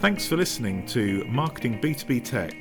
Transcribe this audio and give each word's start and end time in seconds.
Thanks 0.00 0.28
for 0.28 0.36
listening 0.36 0.86
to 0.86 1.24
Marketing 1.24 1.80
B2B 1.80 2.24
Tech, 2.24 2.52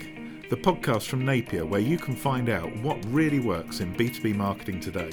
the 0.49 0.57
podcast 0.57 1.03
from 1.03 1.23
Napier 1.23 1.67
where 1.67 1.79
you 1.79 1.99
can 1.99 2.15
find 2.15 2.49
out 2.49 2.75
what 2.77 2.97
really 3.09 3.39
works 3.39 3.79
in 3.79 3.95
B2B 3.95 4.35
marketing 4.35 4.79
today. 4.79 5.11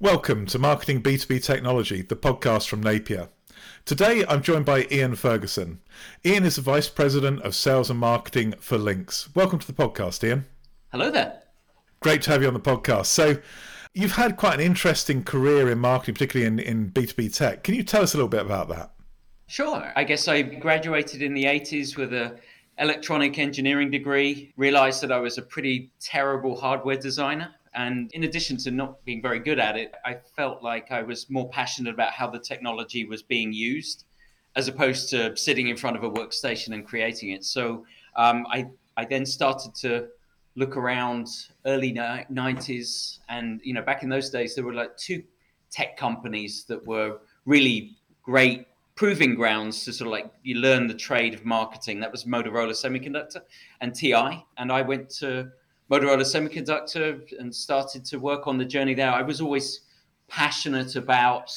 Welcome 0.00 0.44
to 0.46 0.58
Marketing 0.58 1.00
B2B 1.00 1.44
Technology, 1.44 2.02
the 2.02 2.16
podcast 2.16 2.66
from 2.66 2.82
Napier. 2.82 3.28
Today 3.84 4.24
I'm 4.28 4.42
joined 4.42 4.64
by 4.64 4.88
Ian 4.90 5.14
Ferguson. 5.14 5.78
Ian 6.26 6.44
is 6.44 6.56
the 6.56 6.62
Vice 6.62 6.88
President 6.88 7.40
of 7.42 7.54
Sales 7.54 7.90
and 7.90 8.00
Marketing 8.00 8.54
for 8.58 8.76
Lynx. 8.76 9.28
Welcome 9.36 9.60
to 9.60 9.66
the 9.68 9.72
podcast, 9.72 10.24
Ian. 10.24 10.46
Hello 10.90 11.12
there. 11.12 11.42
Great 12.00 12.22
to 12.22 12.32
have 12.32 12.42
you 12.42 12.48
on 12.48 12.54
the 12.54 12.60
podcast. 12.60 13.06
So, 13.06 13.38
You've 13.94 14.12
had 14.12 14.36
quite 14.36 14.54
an 14.54 14.60
interesting 14.60 15.24
career 15.24 15.70
in 15.70 15.78
marketing, 15.78 16.14
particularly 16.14 16.46
in, 16.46 16.58
in 16.58 16.90
B2B 16.90 17.34
tech. 17.34 17.64
Can 17.64 17.74
you 17.74 17.82
tell 17.82 18.02
us 18.02 18.14
a 18.14 18.16
little 18.16 18.28
bit 18.28 18.42
about 18.42 18.68
that? 18.68 18.92
Sure. 19.46 19.92
I 19.96 20.04
guess 20.04 20.28
I 20.28 20.42
graduated 20.42 21.22
in 21.22 21.34
the 21.34 21.44
80s 21.44 21.96
with 21.96 22.12
a 22.12 22.38
electronic 22.78 23.38
engineering 23.38 23.90
degree, 23.90 24.52
realized 24.56 25.02
that 25.02 25.10
I 25.10 25.18
was 25.18 25.38
a 25.38 25.42
pretty 25.42 25.90
terrible 26.00 26.56
hardware 26.56 26.96
designer. 26.96 27.54
And 27.74 28.10
in 28.12 28.24
addition 28.24 28.56
to 28.58 28.70
not 28.70 29.04
being 29.04 29.20
very 29.20 29.40
good 29.40 29.58
at 29.58 29.76
it, 29.76 29.94
I 30.04 30.18
felt 30.36 30.62
like 30.62 30.90
I 30.90 31.02
was 31.02 31.28
more 31.28 31.48
passionate 31.48 31.94
about 31.94 32.12
how 32.12 32.28
the 32.28 32.38
technology 32.38 33.04
was 33.04 33.22
being 33.22 33.52
used 33.52 34.04
as 34.56 34.68
opposed 34.68 35.10
to 35.10 35.36
sitting 35.36 35.68
in 35.68 35.76
front 35.76 35.96
of 35.96 36.02
a 36.02 36.10
workstation 36.10 36.72
and 36.72 36.86
creating 36.86 37.30
it. 37.30 37.44
So 37.44 37.84
um, 38.16 38.46
I, 38.50 38.66
I 38.96 39.04
then 39.04 39.24
started 39.24 39.74
to 39.76 40.08
look 40.58 40.76
around 40.76 41.28
early 41.66 41.92
90s 41.92 43.20
and 43.28 43.60
you 43.62 43.72
know 43.72 43.82
back 43.82 44.02
in 44.02 44.08
those 44.08 44.28
days 44.28 44.56
there 44.56 44.64
were 44.64 44.74
like 44.74 44.96
two 44.96 45.22
tech 45.70 45.96
companies 45.96 46.64
that 46.64 46.84
were 46.84 47.18
really 47.46 47.96
great 48.22 48.66
proving 48.96 49.36
grounds 49.36 49.84
to 49.84 49.92
sort 49.92 50.06
of 50.08 50.12
like 50.12 50.28
you 50.42 50.56
learn 50.56 50.88
the 50.88 50.94
trade 50.94 51.32
of 51.32 51.44
marketing. 51.44 52.00
That 52.00 52.10
was 52.10 52.24
motorola 52.24 52.72
semiconductor 52.72 53.42
and 53.80 53.94
ti 53.94 54.12
and 54.12 54.72
i 54.72 54.82
went 54.82 55.08
to 55.20 55.48
motorola 55.88 56.26
semiconductor 56.34 57.22
and 57.38 57.54
started 57.54 58.04
to 58.06 58.18
work 58.18 58.48
on 58.48 58.58
the 58.58 58.64
journey 58.64 58.94
there. 58.94 59.12
I 59.12 59.22
was 59.22 59.40
always 59.40 59.82
passionate 60.26 60.96
about 60.96 61.56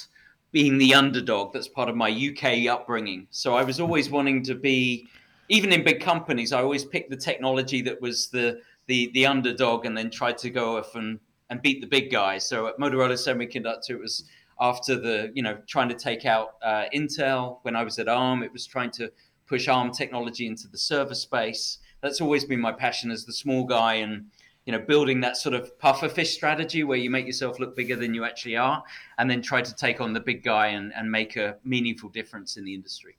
being 0.52 0.78
the 0.78 0.94
underdog. 0.94 1.54
That's 1.54 1.68
part 1.68 1.90
of 1.90 1.96
my 1.96 2.12
uk 2.30 2.44
upbringing. 2.70 3.28
So 3.32 3.56
i 3.56 3.64
was 3.64 3.80
always 3.80 4.12
wanting 4.12 4.44
to 4.44 4.54
be 4.54 5.08
even 5.50 5.74
in 5.74 5.84
big 5.84 6.00
companies 6.00 6.54
i 6.54 6.62
always 6.62 6.86
picked 6.86 7.10
the 7.10 7.18
technology 7.18 7.82
that 7.82 8.02
was 8.02 8.30
the 8.30 8.62
the 8.92 9.10
the 9.14 9.26
underdog 9.26 9.86
and 9.86 9.98
then 9.98 10.12
tried 10.12 10.38
to 10.38 10.50
go 10.50 10.78
off 10.78 10.96
and 10.96 11.18
and 11.50 11.62
beat 11.62 11.80
the 11.80 11.88
big 11.88 12.12
guys. 12.12 12.46
So 12.46 12.68
at 12.68 12.78
Motorola 12.78 13.18
Semiconductor, 13.26 13.92
it 13.92 14.02
was 14.02 14.26
after 14.60 15.00
the 15.00 15.32
you 15.34 15.42
know 15.42 15.58
trying 15.66 15.88
to 15.90 15.96
take 15.96 16.26
out 16.26 16.56
uh, 16.62 16.86
Intel. 16.94 17.60
When 17.62 17.76
I 17.78 17.84
was 17.84 17.98
at 18.00 18.10
ARM, 18.10 18.44
it 18.44 18.52
was 18.52 18.66
trying 18.68 18.92
to 18.92 19.10
push 19.48 19.70
ARM 19.70 19.92
technology 19.92 20.46
into 20.46 20.68
the 20.68 20.78
server 20.78 21.16
space. 21.16 21.80
That's 22.02 22.20
always 22.20 22.44
been 22.44 22.60
my 22.60 22.74
passion 22.74 23.12
as 23.12 23.24
the 23.26 23.34
small 23.34 23.64
guy 23.64 23.96
and 23.96 24.26
you 24.66 24.74
know 24.74 24.80
building 24.80 25.22
that 25.22 25.38
sort 25.38 25.56
of 25.56 25.72
pufferfish 25.80 26.28
strategy 26.28 26.84
where 26.84 26.98
you 26.98 27.10
make 27.10 27.26
yourself 27.26 27.60
look 27.60 27.78
bigger 27.78 27.96
than 27.96 28.14
you 28.14 28.26
actually 28.26 28.58
are 28.58 28.84
and 29.18 29.32
then 29.32 29.42
try 29.42 29.62
to 29.62 29.74
take 29.76 30.02
on 30.02 30.14
the 30.14 30.20
big 30.20 30.44
guy 30.44 30.68
and, 30.68 30.94
and 30.96 31.10
make 31.10 31.36
a 31.36 31.58
meaningful 31.64 32.10
difference 32.10 32.58
in 32.58 32.64
the 32.64 32.74
industry 32.74 33.16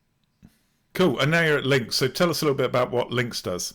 cool 0.95 1.19
and 1.19 1.33
now 1.33 1.42
you're 1.42 1.59
at 1.59 1.67
lynx 1.67 1.97
so 1.97 2.07
tell 2.07 2.31
us 2.31 2.42
a 2.42 2.45
little 2.45 2.57
bit 2.57 2.67
about 2.67 2.92
what 2.92 3.11
lynx 3.11 3.42
does 3.42 3.75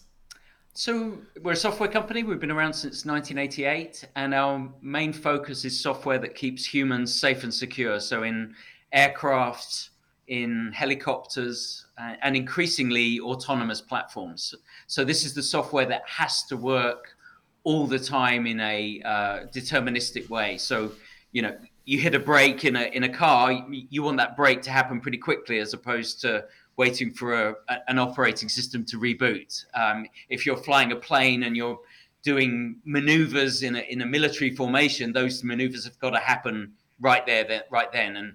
so 0.78 1.18
we're 1.42 1.54
a 1.54 1.56
software 1.56 1.90
company. 1.90 2.22
We've 2.22 2.40
been 2.40 2.52
around 2.52 2.74
since 2.74 3.04
1988, 3.04 4.08
and 4.16 4.32
our 4.32 4.72
main 4.80 5.12
focus 5.12 5.66
is 5.66 5.82
software 5.82 6.20
that 6.20 6.36
keeps 6.36 6.64
humans 6.72 7.20
safe 7.20 7.42
and 7.42 7.52
secure. 7.52 8.00
So 8.00 8.22
in 8.22 8.54
aircraft, 8.92 9.90
in 10.28 10.72
helicopters, 10.76 11.88
uh, 11.98 12.14
and 12.22 12.36
increasingly 12.36 13.20
autonomous 13.22 13.82
platforms. 13.82 14.54
So 14.86 15.04
this 15.04 15.26
is 15.26 15.34
the 15.34 15.42
software 15.42 15.88
that 15.88 16.04
has 16.06 16.44
to 16.44 16.56
work 16.56 17.16
all 17.64 17.88
the 17.88 17.98
time 17.98 18.46
in 18.46 18.60
a 18.60 19.02
uh, 19.04 19.48
deterministic 19.48 20.30
way. 20.30 20.60
So 20.60 20.92
you 21.32 21.42
know, 21.42 21.58
you 21.86 21.98
hit 21.98 22.14
a 22.14 22.20
brake 22.20 22.66
in 22.66 22.76
a 22.76 22.84
in 22.96 23.04
a 23.04 23.10
car, 23.10 23.52
you 23.72 24.04
want 24.04 24.18
that 24.18 24.38
brake 24.38 24.62
to 24.62 24.70
happen 24.70 25.02
pretty 25.02 25.18
quickly, 25.18 25.58
as 25.58 25.74
opposed 25.74 26.22
to 26.22 26.46
waiting 26.78 27.12
for 27.12 27.34
a, 27.34 27.56
an 27.88 28.00
operating 28.00 28.48
system 28.48 28.86
to 28.86 29.00
reboot. 29.00 29.66
Um, 29.74 30.06
if 30.30 30.46
you're 30.46 30.58
flying 30.58 30.92
a 30.92 30.96
plane 30.96 31.44
and 31.44 31.58
you're 31.58 31.80
doing 32.24 32.78
maneuvers 32.86 33.64
in 33.64 33.76
a, 33.76 33.80
in 33.80 34.02
a 34.02 34.06
military 34.06 34.56
formation, 34.56 35.12
those 35.12 35.44
maneuvers 35.44 35.84
have 35.86 36.00
got 36.00 36.12
to 36.12 36.20
happen 36.20 36.74
right 37.00 37.26
there, 37.26 37.64
right 37.70 37.92
then. 37.92 38.18
And 38.18 38.34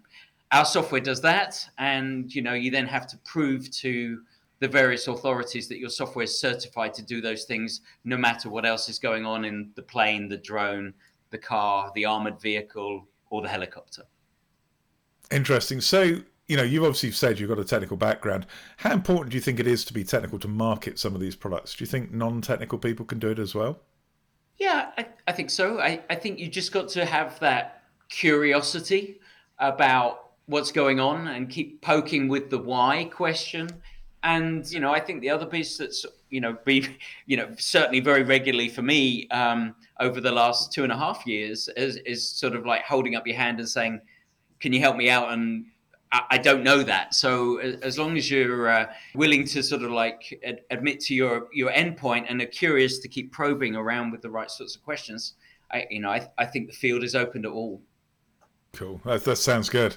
our 0.51 0.65
software 0.65 1.01
does 1.01 1.21
that. 1.23 1.65
And, 1.79 2.33
you 2.35 2.43
know, 2.43 2.55
you 2.55 2.71
then 2.71 2.87
have 2.87 3.07
to 3.09 3.17
prove 3.19 3.71
to 3.71 4.21
the 4.59 4.69
various 4.69 5.09
authorities 5.09 5.69
that 5.69 5.79
your 5.79 5.91
software 5.91 6.25
is 6.25 6.39
certified 6.39 6.95
to 6.95 7.03
do 7.03 7.21
those 7.21 7.45
things, 7.45 7.81
no 8.05 8.17
matter 8.17 8.49
what 8.49 8.65
else 8.65 8.89
is 8.89 8.99
going 8.99 9.27
on 9.27 9.45
in 9.45 9.71
the 9.75 9.83
plane, 9.83 10.29
the 10.29 10.37
drone, 10.37 10.95
the 11.31 11.39
car, 11.39 11.91
the 11.95 12.05
armored 12.05 12.41
vehicle, 12.41 13.07
or 13.31 13.43
the 13.43 13.49
helicopter. 13.49 14.03
Interesting. 15.31 15.81
So 15.81 16.19
you 16.49 16.57
know, 16.57 16.63
you've 16.63 16.83
obviously 16.83 17.13
said 17.13 17.39
you've 17.39 17.49
got 17.49 17.59
a 17.59 17.65
technical 17.65 17.97
background. 17.97 18.47
How 18.79 18.93
important 18.93 19.31
do 19.31 19.37
you 19.37 19.41
think 19.41 19.61
it 19.61 19.67
is 19.67 19.85
to 19.87 19.95
be 19.95 20.05
technical 20.05 20.39
to 20.41 20.49
market 20.49 20.99
some 20.99 21.15
of 21.15 21.21
these 21.21 21.37
products? 21.37 21.75
Do 21.75 21.85
you 21.85 21.87
think 21.87 22.13
non-technical 22.13 22.79
people 22.79 23.07
can 23.07 23.19
do 23.19 23.31
it 23.31 23.39
as 23.39 23.55
well? 23.55 23.81
Yeah, 24.59 24.91
I, 24.99 25.07
I 25.27 25.33
think 25.33 25.51
so. 25.51 25.81
I, 25.81 26.01
I 26.11 26.15
think 26.15 26.39
you 26.39 26.49
just 26.49 26.73
got 26.73 26.89
to 26.91 27.05
have 27.05 27.39
that 27.41 27.85
curiosity 28.09 29.21
about 29.59 30.33
what's 30.47 30.73
going 30.73 31.01
on 31.01 31.29
and 31.29 31.49
keep 31.49 31.81
poking 31.81 32.29
with 32.29 32.51
the 32.51 32.59
why 32.59 33.05
question. 33.05 33.69
And 34.23 34.71
you 34.71 34.81
know, 34.81 34.93
I 34.93 35.01
think 35.01 35.21
the 35.21 35.31
other 35.31 35.47
piece 35.47 35.79
that's 35.79 36.05
you 36.31 36.41
know 36.41 36.57
be 36.65 36.87
you 37.27 37.37
know 37.37 37.49
certainly 37.59 38.01
very 38.01 38.23
regularly 38.23 38.69
for 38.69 38.83
me 38.83 39.29
um, 39.29 39.75
over 40.01 40.21
the 40.21 40.31
last 40.31 40.73
two 40.73 40.85
and 40.85 40.93
a 40.93 40.97
half 40.97 41.27
years 41.27 41.69
is, 41.77 41.97
is 41.99 42.29
sort 42.29 42.55
of 42.55 42.67
like 42.67 42.83
holding 42.83 43.15
up 43.17 43.27
your 43.27 43.37
hand 43.37 43.59
and 43.59 43.69
saying, 43.69 44.01
"Can 44.61 44.73
you 44.73 44.81
help 44.81 44.97
me 44.97 45.11
out?" 45.11 45.33
and 45.33 45.67
I 46.13 46.37
don't 46.37 46.63
know 46.63 46.83
that. 46.83 47.15
So 47.15 47.59
as 47.59 47.99
long 47.99 48.19
as 48.19 48.31
you're 48.31 48.69
uh, 48.69 48.93
willing 49.15 49.45
to 49.47 49.63
sort 49.63 49.83
of 49.83 49.91
like 49.91 50.39
ad- 50.45 50.61
admit 50.71 51.01
to 51.01 51.15
your 51.15 51.49
your 51.53 51.71
endpoint 51.71 52.27
and 52.29 52.41
are 52.43 52.47
curious 52.47 52.99
to 52.99 53.09
keep 53.09 53.33
probing 53.33 53.77
around 53.77 54.11
with 54.11 54.21
the 54.21 54.31
right 54.31 54.51
sorts 54.51 54.77
of 54.77 54.83
questions, 54.83 55.35
I 55.71 55.87
you 55.91 56.01
know 56.01 56.11
I, 56.11 56.29
I 56.37 56.45
think 56.45 56.67
the 56.67 56.77
field 56.77 57.03
is 57.03 57.15
open 57.15 57.43
to 57.43 57.51
all. 57.51 57.81
Cool. 58.75 59.01
That, 59.05 59.25
that 59.25 59.37
sounds 59.37 59.69
good. 59.69 59.97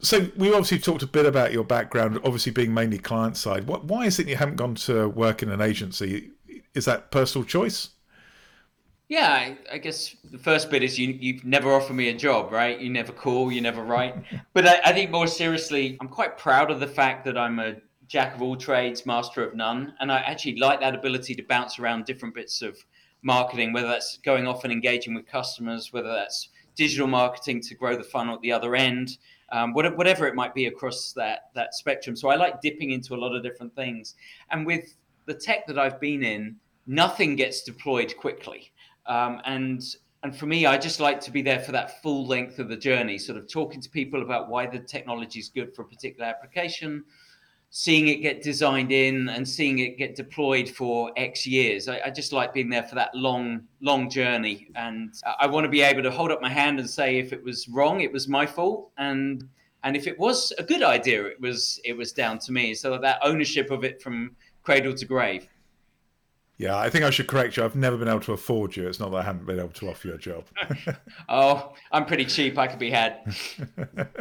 So 0.00 0.28
we 0.36 0.48
obviously 0.48 0.78
talked 0.78 1.02
a 1.02 1.06
bit 1.06 1.24
about 1.24 1.52
your 1.52 1.64
background, 1.64 2.20
obviously 2.24 2.52
being 2.52 2.74
mainly 2.74 2.98
client 2.98 3.36
side. 3.36 3.66
What, 3.66 3.84
why 3.86 4.04
is 4.04 4.18
it 4.18 4.28
you 4.28 4.36
haven't 4.36 4.56
gone 4.56 4.74
to 4.74 5.08
work 5.08 5.42
in 5.42 5.48
an 5.50 5.62
agency? 5.62 6.30
Is 6.74 6.84
that 6.84 7.10
personal 7.10 7.46
choice? 7.46 7.90
Yeah, 9.08 9.28
I, 9.28 9.58
I, 9.70 9.78
guess 9.78 10.16
the 10.30 10.38
first 10.38 10.70
bit 10.70 10.82
is 10.82 10.98
you 10.98 11.08
you 11.08 11.38
never 11.44 11.72
offer 11.74 11.92
me 11.92 12.08
a 12.08 12.14
job, 12.14 12.50
right? 12.50 12.80
You 12.80 12.88
never 12.88 13.12
call, 13.12 13.52
you 13.52 13.60
never 13.60 13.82
write. 13.82 14.16
But 14.54 14.66
I, 14.66 14.80
I, 14.84 14.92
think 14.92 15.10
more 15.10 15.26
seriously, 15.26 15.98
I'm 16.00 16.08
quite 16.08 16.38
proud 16.38 16.70
of 16.70 16.80
the 16.80 16.86
fact 16.86 17.24
that 17.26 17.36
I'm 17.36 17.58
a 17.58 17.76
jack 18.06 18.34
of 18.34 18.40
all 18.40 18.56
trades, 18.56 19.04
master 19.04 19.44
of 19.44 19.54
none, 19.54 19.94
and 20.00 20.10
I 20.10 20.18
actually 20.18 20.56
like 20.56 20.80
that 20.80 20.94
ability 20.94 21.34
to 21.34 21.42
bounce 21.42 21.78
around 21.78 22.06
different 22.06 22.34
bits 22.34 22.62
of 22.62 22.78
marketing, 23.22 23.72
whether 23.72 23.88
that's 23.88 24.18
going 24.18 24.46
off 24.46 24.64
and 24.64 24.72
engaging 24.72 25.14
with 25.14 25.26
customers, 25.26 25.92
whether 25.92 26.12
that's 26.12 26.48
digital 26.74 27.06
marketing 27.06 27.60
to 27.62 27.74
grow 27.74 27.96
the 27.96 28.04
funnel 28.04 28.34
at 28.34 28.40
the 28.40 28.52
other 28.52 28.74
end, 28.74 29.18
um, 29.52 29.74
whatever 29.74 30.26
it 30.26 30.34
might 30.34 30.54
be 30.54 30.66
across 30.66 31.12
that 31.12 31.50
that 31.54 31.74
spectrum. 31.74 32.16
So 32.16 32.28
I 32.28 32.36
like 32.36 32.62
dipping 32.62 32.92
into 32.92 33.14
a 33.14 33.18
lot 33.18 33.36
of 33.36 33.42
different 33.42 33.74
things, 33.74 34.14
and 34.50 34.64
with 34.64 34.94
the 35.26 35.34
tech 35.34 35.66
that 35.66 35.78
I've 35.78 36.00
been 36.00 36.22
in, 36.22 36.56
nothing 36.86 37.36
gets 37.36 37.62
deployed 37.62 38.16
quickly. 38.16 38.72
Um, 39.06 39.40
and 39.44 39.82
and 40.22 40.34
for 40.34 40.46
me, 40.46 40.64
I 40.64 40.78
just 40.78 41.00
like 41.00 41.20
to 41.20 41.30
be 41.30 41.42
there 41.42 41.60
for 41.60 41.72
that 41.72 42.00
full 42.02 42.26
length 42.26 42.58
of 42.58 42.70
the 42.70 42.76
journey, 42.76 43.18
sort 43.18 43.36
of 43.36 43.46
talking 43.46 43.80
to 43.82 43.90
people 43.90 44.22
about 44.22 44.48
why 44.48 44.66
the 44.66 44.78
technology 44.78 45.38
is 45.38 45.50
good 45.50 45.74
for 45.74 45.82
a 45.82 45.84
particular 45.84 46.24
application, 46.24 47.04
seeing 47.68 48.08
it 48.08 48.22
get 48.22 48.42
designed 48.42 48.90
in, 48.90 49.28
and 49.28 49.46
seeing 49.46 49.80
it 49.80 49.98
get 49.98 50.16
deployed 50.16 50.66
for 50.66 51.12
X 51.18 51.46
years. 51.46 51.88
I, 51.88 52.00
I 52.06 52.10
just 52.10 52.32
like 52.32 52.54
being 52.54 52.70
there 52.70 52.84
for 52.84 52.94
that 52.94 53.14
long, 53.14 53.64
long 53.82 54.08
journey, 54.08 54.68
and 54.76 55.12
I 55.38 55.46
want 55.46 55.64
to 55.64 55.70
be 55.70 55.82
able 55.82 56.02
to 56.02 56.10
hold 56.10 56.30
up 56.30 56.40
my 56.40 56.50
hand 56.50 56.78
and 56.78 56.88
say 56.88 57.18
if 57.18 57.34
it 57.34 57.44
was 57.44 57.68
wrong, 57.68 58.00
it 58.00 58.10
was 58.10 58.26
my 58.26 58.46
fault, 58.46 58.92
and 58.96 59.46
and 59.82 59.94
if 59.94 60.06
it 60.06 60.18
was 60.18 60.54
a 60.56 60.62
good 60.62 60.82
idea, 60.82 61.26
it 61.26 61.38
was 61.38 61.78
it 61.84 61.94
was 61.94 62.12
down 62.12 62.38
to 62.38 62.52
me. 62.52 62.72
So 62.74 62.96
that 62.96 63.18
ownership 63.22 63.70
of 63.70 63.84
it 63.84 64.00
from 64.00 64.34
cradle 64.62 64.94
to 64.94 65.04
grave. 65.04 65.46
Yeah, 66.56 66.78
I 66.78 66.88
think 66.88 67.04
I 67.04 67.10
should 67.10 67.26
correct 67.26 67.56
you. 67.56 67.64
I've 67.64 67.74
never 67.74 67.96
been 67.96 68.06
able 68.08 68.20
to 68.20 68.32
afford 68.32 68.76
you. 68.76 68.86
It's 68.86 69.00
not 69.00 69.10
that 69.10 69.16
I 69.16 69.22
haven't 69.22 69.44
been 69.44 69.58
able 69.58 69.70
to 69.70 69.90
offer 69.90 70.08
you 70.08 70.14
a 70.14 70.18
job. 70.18 70.44
oh, 71.28 71.74
I'm 71.90 72.06
pretty 72.06 72.24
cheap. 72.24 72.56
I 72.58 72.68
could 72.68 72.78
be 72.78 72.90
had. 72.90 73.34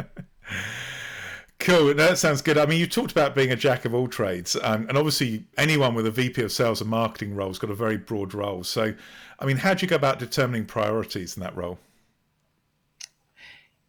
cool. 1.60 1.88
No, 1.88 1.94
that 1.94 2.18
sounds 2.18 2.42
good. 2.42 2.58
I 2.58 2.66
mean, 2.66 2.80
you 2.80 2.88
talked 2.88 3.12
about 3.12 3.36
being 3.36 3.52
a 3.52 3.56
jack 3.56 3.86
of 3.86 3.94
all 3.94 4.08
trades, 4.08 4.58
um, 4.64 4.88
and 4.90 4.98
obviously, 4.98 5.46
anyone 5.58 5.94
with 5.94 6.08
a 6.08 6.12
VP 6.12 6.42
of 6.42 6.52
sales 6.52 6.82
and 6.82 6.90
marketing 6.90 7.36
role 7.36 7.50
has 7.50 7.60
got 7.60 7.70
a 7.70 7.76
very 7.76 7.98
broad 7.98 8.34
role. 8.34 8.64
So, 8.64 8.96
I 9.40 9.46
mean, 9.46 9.58
how 9.58 9.76
do 9.76 9.86
you 9.86 9.90
go 9.90 9.96
about 9.96 10.18
determining 10.18 10.66
priorities 10.66 11.38
in 11.38 11.44
that 11.44 11.56
role? 11.56 11.78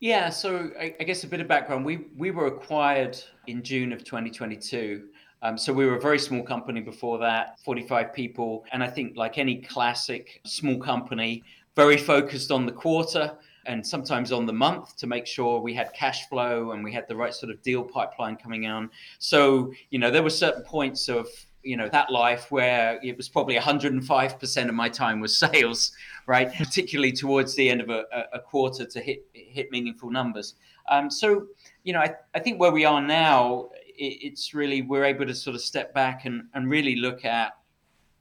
Yeah, 0.00 0.28
so 0.28 0.70
I, 0.78 0.94
I, 1.00 1.04
guess 1.04 1.24
a 1.24 1.26
bit 1.26 1.40
of 1.40 1.48
background. 1.48 1.86
We 1.86 2.08
we 2.14 2.30
were 2.30 2.46
acquired 2.46 3.18
in 3.46 3.62
June 3.62 3.90
of 3.90 4.04
2022. 4.04 5.04
Um, 5.44 5.58
so 5.58 5.74
we 5.74 5.84
were 5.84 5.96
a 5.96 6.00
very 6.00 6.18
small 6.18 6.42
company 6.42 6.80
before 6.80 7.18
that, 7.18 7.60
45 7.60 8.14
people, 8.14 8.64
and 8.72 8.82
I 8.82 8.88
think 8.88 9.14
like 9.14 9.36
any 9.36 9.56
classic 9.56 10.40
small 10.46 10.78
company, 10.78 11.44
very 11.76 11.98
focused 11.98 12.50
on 12.50 12.64
the 12.64 12.72
quarter 12.72 13.36
and 13.66 13.86
sometimes 13.86 14.32
on 14.32 14.46
the 14.46 14.52
month 14.54 14.96
to 14.96 15.06
make 15.06 15.26
sure 15.26 15.60
we 15.60 15.74
had 15.74 15.92
cash 15.92 16.28
flow 16.30 16.72
and 16.72 16.82
we 16.82 16.92
had 16.92 17.06
the 17.08 17.16
right 17.16 17.34
sort 17.34 17.52
of 17.52 17.60
deal 17.62 17.82
pipeline 17.82 18.36
coming 18.36 18.66
on. 18.66 18.90
So 19.18 19.72
you 19.90 19.98
know 19.98 20.10
there 20.10 20.22
were 20.22 20.30
certain 20.30 20.62
points 20.62 21.08
of 21.08 21.28
you 21.62 21.76
know 21.76 21.88
that 21.90 22.10
life 22.10 22.50
where 22.50 22.98
it 23.02 23.16
was 23.16 23.28
probably 23.28 23.56
105% 23.56 24.68
of 24.68 24.74
my 24.74 24.88
time 24.88 25.20
was 25.20 25.38
sales 25.46 25.92
right? 26.26 26.54
Particularly 26.54 27.12
towards 27.12 27.54
the 27.54 27.68
end 27.68 27.82
of 27.82 27.90
a, 27.90 28.04
a 28.32 28.38
quarter 28.38 28.86
to 28.86 29.00
hit 29.00 29.26
hit 29.34 29.70
meaningful 29.70 30.10
numbers. 30.10 30.54
Um, 30.88 31.10
so 31.10 31.46
you 31.82 31.92
know 31.92 32.00
I, 32.00 32.14
I 32.34 32.40
think 32.40 32.60
where 32.60 32.72
we 32.72 32.84
are 32.84 33.02
now 33.02 33.68
it's 33.96 34.54
really 34.54 34.82
we're 34.82 35.04
able 35.04 35.26
to 35.26 35.34
sort 35.34 35.54
of 35.54 35.62
step 35.62 35.94
back 35.94 36.24
and, 36.24 36.44
and 36.54 36.70
really 36.70 36.96
look 36.96 37.24
at 37.24 37.52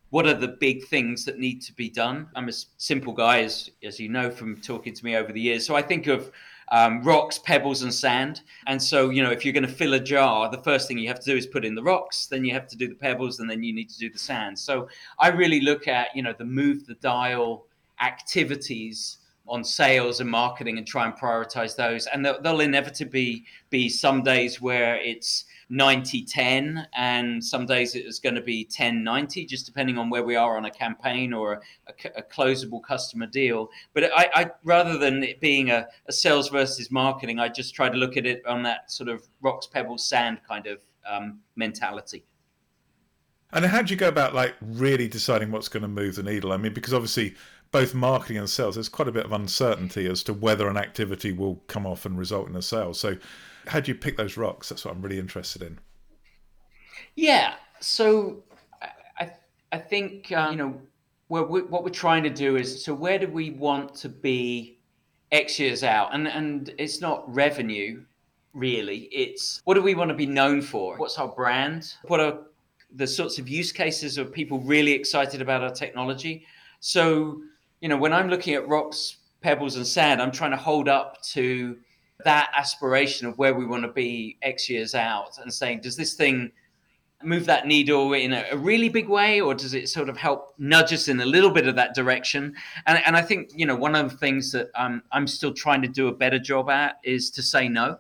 what 0.10 0.28
are 0.28 0.34
the 0.34 0.48
big 0.48 0.86
things 0.86 1.26
that 1.26 1.40
need 1.40 1.62
to 1.62 1.74
be 1.74 1.90
done 1.90 2.28
i'm 2.36 2.50
a 2.50 2.54
simple 2.78 3.14
guy 3.14 3.42
as, 3.42 3.70
as 3.84 4.00
you 4.00 4.10
know 4.10 4.30
from 4.30 4.56
talking 4.58 4.94
to 4.94 5.04
me 5.06 5.16
over 5.16 5.32
the 5.32 5.42
years 5.42 5.66
so 5.66 5.76
i 5.76 5.82
think 5.82 6.08
of 6.08 6.32
um, 6.72 7.04
rocks, 7.04 7.38
pebbles, 7.38 7.84
and 7.84 7.94
sand. 7.94 8.42
And 8.68 8.82
so, 8.82 9.10
you 9.10 9.22
know, 9.22 9.32
if 9.32 9.46
you're 9.46 9.54
going 9.54 9.68
to 9.68 9.72
fill 9.72 9.94
a 9.94 10.00
jar, 10.00 10.50
the 10.50 10.62
first 10.64 10.88
thing 10.88 10.98
you 10.98 11.08
have 11.08 11.20
to 11.20 11.32
do 11.32 11.38
is 11.38 11.46
put 11.46 11.66
in 11.66 11.76
the 11.76 11.84
rocks, 11.84 12.26
then 12.26 12.44
you 12.44 12.54
have 12.54 12.68
to 12.68 12.78
do 12.78 12.88
the 12.88 12.96
pebbles, 12.96 13.40
and 13.40 13.50
then 13.50 13.64
you 13.64 13.74
need 13.74 13.90
to 13.90 14.00
do 14.00 14.10
the 14.10 14.18
sand. 14.18 14.58
So 14.58 14.88
I 15.20 15.28
really 15.30 15.62
look 15.62 15.88
at, 15.88 16.16
you 16.16 16.24
know, 16.24 16.34
the 16.36 16.46
move 16.46 16.86
the 16.88 16.96
dial 16.96 17.68
activities 18.02 19.18
on 19.48 19.64
sales 19.64 20.20
and 20.20 20.30
marketing 20.30 20.78
and 20.78 20.88
try 20.88 21.06
and 21.06 21.14
prioritize 21.14 21.76
those. 21.76 22.08
And 22.08 22.26
there'll, 22.26 22.42
there'll 22.42 22.62
inevitably 22.62 23.44
be 23.70 23.90
some 23.90 24.24
days 24.24 24.62
where 24.62 24.96
it's 24.96 25.46
90 25.74 26.24
10 26.26 26.88
and 26.96 27.44
some 27.44 27.66
days 27.66 27.96
it's 27.96 28.20
going 28.20 28.36
to 28.36 28.42
be 28.42 28.64
10 28.64 29.04
90 29.04 29.44
just 29.46 29.66
depending 29.66 29.98
on 29.98 30.08
where 30.08 30.24
we 30.24 30.36
are 30.36 30.56
on 30.56 30.66
a 30.66 30.72
campaign 30.72 31.34
or 31.34 31.54
a, 31.54 31.62
a, 31.88 32.10
a 32.18 32.22
closable 32.22 32.82
customer 32.82 33.26
deal. 33.26 33.70
But 33.94 34.12
I, 34.16 34.30
I, 34.36 34.52
rather 34.64 35.00
than 35.00 35.24
it 35.24 35.42
being 35.42 35.72
a, 35.72 35.88
a, 36.08 36.14
sales 36.14 36.50
versus 36.50 36.92
marketing 36.92 37.40
i 37.40 37.50
just 37.50 37.74
try 37.74 37.90
to 37.90 37.98
look 37.98 38.18
at 38.18 38.26
it 38.28 38.46
on 38.46 38.62
that 38.64 38.92
sort 38.92 39.10
of 39.10 39.28
rocks 39.42 39.66
pebbles 39.66 40.08
sand 40.08 40.42
kind 40.48 40.68
of 40.68 40.80
um, 41.10 41.40
mentality. 41.56 42.24
And 43.52 43.66
how 43.66 43.82
do 43.82 43.92
you 43.92 43.98
go 43.98 44.08
about 44.08 44.36
like 44.36 44.54
really 44.62 45.08
deciding 45.08 45.52
what's 45.52 45.70
going 45.70 45.82
to 45.82 45.90
move 45.90 46.16
the 46.16 46.24
needle? 46.24 46.52
I 46.52 46.58
mean 46.58 46.74
because 46.74 46.94
obviously 46.94 47.36
both 47.74 47.94
marketing 47.94 48.38
and 48.38 48.50
sales 48.50 48.76
there's 48.76 48.88
quite 48.88 49.10
a 49.10 49.12
bit 49.12 49.26
of 49.26 49.34
uncertainty 49.34 50.06
as 50.06 50.24
to 50.24 50.32
whether 50.32 50.70
an 50.70 50.78
activity 50.78 51.34
will 51.34 51.56
come 51.68 51.86
off 51.86 52.06
and 52.06 52.18
result 52.18 52.48
in 52.48 52.56
a 52.56 52.62
sale 52.62 52.94
so 52.94 53.18
how 53.68 53.80
do 53.80 53.92
you 53.92 53.96
pick 53.96 54.18
those 54.18 54.38
rocks? 54.38 54.70
That's 54.70 54.86
what 54.86 54.94
I'm 54.94 55.02
really 55.02 55.20
interested 55.20 55.62
in. 55.62 55.80
Yeah. 57.16 57.56
So 57.80 58.44
I, 59.20 59.32
I 59.72 59.78
think, 59.78 60.32
uh, 60.32 60.50
you 60.52 60.58
know, 60.58 60.82
what 61.28 61.50
we're 61.50 61.90
trying 61.90 62.24
to 62.24 62.30
do 62.30 62.58
is 62.58 62.84
so 62.84 62.94
where 62.94 63.18
do 63.18 63.28
we 63.28 63.52
want 63.52 63.96
to 63.96 64.10
be 64.10 64.78
X 65.32 65.60
years 65.60 65.84
out? 65.84 66.14
And, 66.14 66.28
and 66.28 66.74
it's 66.78 67.02
not 67.02 67.34
revenue 67.34 68.04
really. 68.54 69.10
It's 69.12 69.62
what 69.64 69.74
do 69.74 69.82
we 69.82 69.96
want 69.96 70.10
to 70.10 70.16
be 70.16 70.28
known 70.28 70.62
for? 70.62 70.96
What's 70.98 71.18
our 71.18 71.28
brand? 71.28 71.96
What 72.04 72.20
are 72.20 72.40
the 72.96 73.08
sorts 73.08 73.40
of 73.40 73.50
use 73.50 73.72
cases 73.72 74.20
of 74.20 74.32
people 74.32 74.60
really 74.60 74.92
excited 74.92 75.42
about 75.42 75.64
our 75.64 75.72
technology? 75.72 76.46
So, 76.80 77.42
you 77.84 77.90
know, 77.90 77.98
when 77.98 78.14
I'm 78.14 78.30
looking 78.30 78.54
at 78.54 78.66
rocks, 78.66 79.18
pebbles, 79.42 79.76
and 79.76 79.86
sand, 79.86 80.22
I'm 80.22 80.32
trying 80.32 80.52
to 80.52 80.58
hold 80.58 80.88
up 80.88 81.22
to 81.34 81.78
that 82.24 82.50
aspiration 82.56 83.28
of 83.28 83.38
where 83.38 83.54
we 83.54 83.66
want 83.66 83.84
to 83.84 83.92
be 83.92 84.38
X 84.42 84.70
years 84.70 84.96
out 84.96 85.38
and 85.42 85.54
saying, 85.54 85.82
does 85.82 85.98
this 85.98 86.14
thing 86.14 86.54
move 87.22 87.46
that 87.46 87.68
needle 87.68 88.14
in 88.14 88.32
a, 88.32 88.46
a, 88.52 88.58
really 88.58 88.88
big 88.88 89.10
way 89.10 89.42
or 89.42 89.54
does 89.54 89.74
it 89.74 89.90
sort 89.90 90.08
of 90.08 90.16
help 90.16 90.54
nudge 90.58 90.94
us 90.94 91.10
in 91.10 91.20
a 91.20 91.26
little 91.26 91.50
bit 91.52 91.68
of 91.68 91.76
that 91.76 91.94
direction? 91.94 92.54
And, 92.86 93.02
and 93.06 93.16
i 93.16 93.22
think 93.22 93.50
you 93.56 93.66
know 93.66 93.78
one 93.78 93.96
of 93.96 94.12
the 94.12 94.18
things 94.18 94.52
that 94.52 94.70
um, 94.76 95.02
i'm 95.14 95.26
still 95.26 95.54
trying 95.54 95.82
to 95.84 95.88
do 95.88 96.10
a 96.10 96.12
better 96.12 96.38
job 96.38 96.70
at 96.70 97.00
is 97.04 97.32
to 97.32 97.42
say 97.42 97.70
no. 97.70 97.98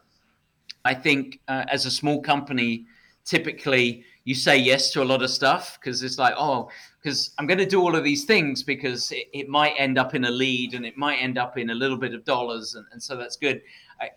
I 0.83 0.93
think 0.93 1.39
uh, 1.47 1.63
as 1.69 1.85
a 1.85 1.91
small 1.91 2.21
company 2.21 2.85
typically 3.25 4.03
you 4.25 4.35
say 4.35 4.57
yes 4.57 4.91
to 4.91 5.01
a 5.01 5.03
lot 5.03 5.21
of 5.21 5.29
stuff 5.29 5.77
because 5.79 6.03
it's 6.03 6.17
like 6.17 6.33
oh 6.37 6.69
because 7.01 7.31
i'm 7.37 7.47
going 7.47 7.57
to 7.57 7.65
do 7.65 7.81
all 7.81 7.95
of 7.95 8.03
these 8.03 8.25
things 8.25 8.63
because 8.63 9.11
it, 9.11 9.27
it, 9.33 9.49
might 9.49 9.73
end 9.77 9.97
up 9.97 10.13
in 10.15 10.25
a 10.25 10.31
lead 10.31 10.73
and 10.73 10.85
it 10.85 10.97
might 10.97 11.15
end 11.15 11.37
up 11.37 11.57
in 11.57 11.69
a 11.69 11.73
little 11.73 11.97
bit 11.97 12.13
of 12.13 12.23
dollars 12.25 12.75
and, 12.75 12.85
and 12.91 13.01
so 13.01 13.15
that's 13.15 13.37
good 13.37 13.61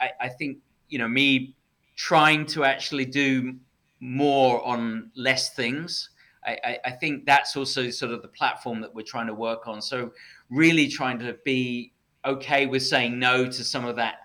I, 0.01 0.11
I 0.23 0.29
think 0.29 0.59
you 0.89 0.99
know 0.99 1.09
me 1.09 1.55
trying 1.97 2.47
to 2.47 2.65
actually 2.65 3.07
do 3.07 3.57
more 4.01 4.65
on 4.65 5.11
less 5.17 5.55
things. 5.55 6.11
I, 6.45 6.79
I, 6.85 6.91
think 6.93 7.27
that's 7.27 7.57
also 7.57 7.91
sort 7.91 8.13
of 8.13 8.23
the 8.23 8.29
platform 8.29 8.81
that 8.83 8.95
we're 8.95 9.03
trying 9.03 9.27
to 9.27 9.35
work 9.35 9.67
on. 9.67 9.83
So 9.83 10.13
really 10.49 10.87
trying 10.87 11.19
to 11.19 11.37
be 11.45 11.93
okay 12.25 12.67
with 12.67 12.85
saying 12.85 13.19
no 13.19 13.47
to 13.47 13.65
some 13.65 13.85
of 13.85 13.97
that 13.97 14.19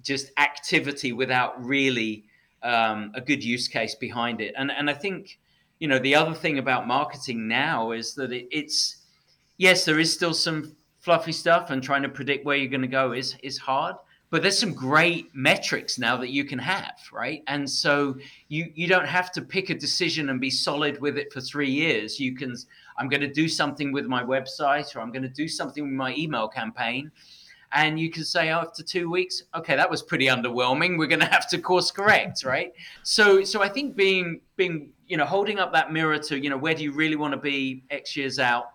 just 0.00 0.30
activity 0.38 1.12
without 1.12 1.64
really 1.64 2.26
um, 2.66 3.12
a 3.14 3.20
good 3.20 3.42
use 3.42 3.68
case 3.68 3.94
behind 3.94 4.40
it. 4.40 4.54
And 4.58 4.70
and 4.70 4.90
I 4.90 4.94
think 4.94 5.38
you 5.78 5.88
know 5.88 5.98
the 5.98 6.14
other 6.14 6.34
thing 6.34 6.58
about 6.58 6.86
marketing 6.86 7.46
now 7.48 7.92
is 7.92 8.14
that 8.14 8.32
it, 8.32 8.48
it's 8.50 9.04
yes 9.58 9.84
there 9.84 9.98
is 9.98 10.12
still 10.12 10.34
some 10.34 10.74
fluffy 10.98 11.32
stuff 11.32 11.70
and 11.70 11.82
trying 11.82 12.02
to 12.02 12.08
predict 12.08 12.44
where 12.44 12.56
you're 12.56 12.70
going 12.70 12.80
to 12.80 12.88
go 12.88 13.12
is 13.12 13.36
is 13.42 13.58
hard 13.58 13.94
but 14.30 14.42
there's 14.42 14.58
some 14.58 14.74
great 14.74 15.32
metrics 15.34 15.98
now 15.98 16.16
that 16.16 16.30
you 16.30 16.44
can 16.44 16.58
have 16.58 16.98
right 17.12 17.42
and 17.46 17.68
so 17.68 18.16
you 18.48 18.70
you 18.74 18.88
don't 18.88 19.06
have 19.06 19.30
to 19.30 19.42
pick 19.42 19.70
a 19.70 19.74
decision 19.74 20.30
and 20.30 20.40
be 20.40 20.50
solid 20.50 21.00
with 21.00 21.16
it 21.16 21.32
for 21.32 21.40
three 21.40 21.70
years 21.70 22.18
you 22.18 22.34
can 22.34 22.56
i'm 22.98 23.08
going 23.08 23.20
to 23.20 23.32
do 23.32 23.48
something 23.48 23.92
with 23.92 24.06
my 24.06 24.22
website 24.22 24.96
or 24.96 25.00
i'm 25.00 25.12
going 25.12 25.22
to 25.22 25.28
do 25.28 25.46
something 25.46 25.84
with 25.84 25.92
my 25.92 26.14
email 26.16 26.48
campaign 26.48 27.10
and 27.76 28.00
you 28.00 28.10
can 28.10 28.24
say 28.24 28.48
after 28.48 28.82
two 28.82 29.08
weeks 29.08 29.44
okay 29.54 29.76
that 29.76 29.88
was 29.88 30.02
pretty 30.02 30.26
underwhelming. 30.26 30.98
We're 30.98 31.06
going 31.06 31.20
to 31.20 31.26
have 31.26 31.48
to 31.50 31.58
course 31.58 31.90
correct 31.92 32.44
right? 32.54 32.72
So 33.04 33.44
so 33.44 33.62
i 33.62 33.68
think 33.68 33.94
being 33.94 34.40
being 34.56 34.90
you 35.06 35.16
know 35.16 35.24
holding 35.24 35.60
up 35.60 35.72
that 35.72 35.92
mirror 35.92 36.18
to 36.18 36.38
you 36.42 36.50
know 36.50 36.56
where 36.56 36.74
do 36.74 36.82
you 36.82 36.92
really 36.92 37.16
want 37.16 37.32
to 37.32 37.38
be 37.38 37.84
x 37.90 38.16
years 38.16 38.38
out? 38.38 38.70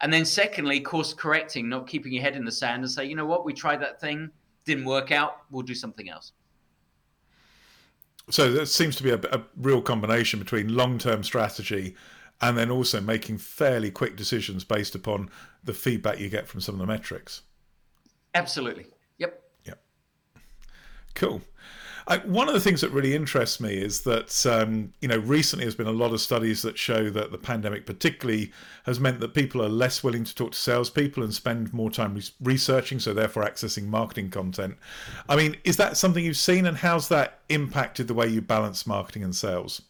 And 0.00 0.12
then 0.12 0.24
secondly 0.24 0.80
course 0.80 1.12
correcting 1.12 1.68
not 1.68 1.86
keeping 1.86 2.12
your 2.12 2.22
head 2.22 2.36
in 2.36 2.44
the 2.44 2.52
sand 2.52 2.82
and 2.82 2.90
say 2.90 3.04
you 3.04 3.14
know 3.14 3.26
what? 3.26 3.44
We 3.44 3.52
tried 3.52 3.80
that 3.82 4.00
thing 4.00 4.30
didn't 4.68 4.84
work 4.84 5.10
out, 5.10 5.38
we'll 5.50 5.62
do 5.62 5.74
something 5.74 6.08
else. 6.08 6.32
So 8.30 8.52
there 8.52 8.66
seems 8.66 8.94
to 8.96 9.02
be 9.02 9.10
a, 9.10 9.20
a 9.32 9.42
real 9.56 9.80
combination 9.80 10.38
between 10.38 10.76
long-term 10.76 11.24
strategy 11.24 11.96
and 12.42 12.56
then 12.56 12.70
also 12.70 13.00
making 13.00 13.38
fairly 13.38 13.90
quick 13.90 14.16
decisions 14.16 14.64
based 14.64 14.94
upon 14.94 15.30
the 15.64 15.72
feedback 15.72 16.20
you 16.20 16.28
get 16.28 16.46
from 16.46 16.60
some 16.60 16.74
of 16.74 16.80
the 16.80 16.86
metrics. 16.86 17.42
Absolutely. 18.34 18.86
Yep. 19.18 19.42
Yep. 19.64 19.80
Cool. 21.14 21.42
I, 22.08 22.18
one 22.18 22.48
of 22.48 22.54
the 22.54 22.60
things 22.60 22.80
that 22.80 22.90
really 22.90 23.14
interests 23.14 23.60
me 23.60 23.74
is 23.74 24.00
that 24.02 24.46
um, 24.46 24.94
you 25.02 25.08
know 25.08 25.18
recently 25.18 25.66
there's 25.66 25.74
been 25.74 25.86
a 25.86 25.92
lot 25.92 26.14
of 26.14 26.22
studies 26.22 26.62
that 26.62 26.78
show 26.78 27.10
that 27.10 27.32
the 27.32 27.38
pandemic 27.38 27.84
particularly 27.84 28.50
has 28.84 28.98
meant 28.98 29.20
that 29.20 29.34
people 29.34 29.62
are 29.62 29.68
less 29.68 30.02
willing 30.02 30.24
to 30.24 30.34
talk 30.34 30.52
to 30.52 30.58
salespeople 30.58 31.22
and 31.22 31.34
spend 31.34 31.72
more 31.74 31.90
time 31.90 32.14
re- 32.14 32.22
researching, 32.40 32.98
so 32.98 33.12
therefore 33.12 33.44
accessing 33.44 33.88
marketing 33.88 34.30
content. 34.30 34.78
I 35.28 35.36
mean, 35.36 35.56
is 35.64 35.76
that 35.76 35.98
something 35.98 36.24
you've 36.24 36.38
seen, 36.38 36.64
and 36.64 36.78
how's 36.78 37.08
that 37.08 37.40
impacted 37.50 38.08
the 38.08 38.14
way 38.14 38.26
you 38.26 38.40
balance 38.40 38.86
marketing 38.86 39.22
and 39.22 39.36
sales? 39.36 39.82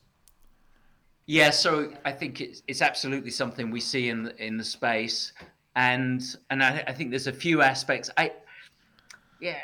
Yeah, 1.26 1.50
so 1.50 1.92
I 2.04 2.10
think 2.10 2.40
it's, 2.40 2.62
it's 2.66 2.82
absolutely 2.82 3.30
something 3.30 3.70
we 3.70 3.80
see 3.80 4.08
in 4.08 4.24
the, 4.24 4.44
in 4.44 4.56
the 4.56 4.64
space, 4.64 5.34
and 5.78 6.36
and 6.50 6.60
I, 6.60 6.82
I 6.88 6.92
think 6.92 7.10
there's 7.10 7.28
a 7.28 7.32
few 7.32 7.62
aspects. 7.62 8.10
I 8.18 8.32
yeah, 9.40 9.60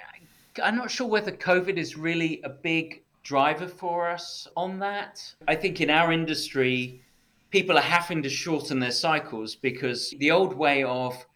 I'm 0.63 0.77
not 0.77 0.91
sure 0.91 1.09
whether 1.09 1.33
COVID 1.33 1.77
is 1.77 1.97
really 1.99 2.41
a 2.45 2.49
big 2.49 3.03
driver 3.25 3.67
for 3.67 4.09
us 4.09 4.47
on 4.57 4.79
that. 4.79 5.21
I 5.49 5.57
think 5.57 5.81
in 5.81 5.91
our 5.91 6.13
industry, 6.13 7.03
people 7.51 7.77
are 7.77 7.91
having 7.99 8.23
to 8.23 8.31
shorten 8.31 8.79
their 8.79 8.93
cycles 8.93 9.57
because 9.57 10.15
the 10.21 10.31
old 10.31 10.55
way 10.55 10.85
of 10.85 11.27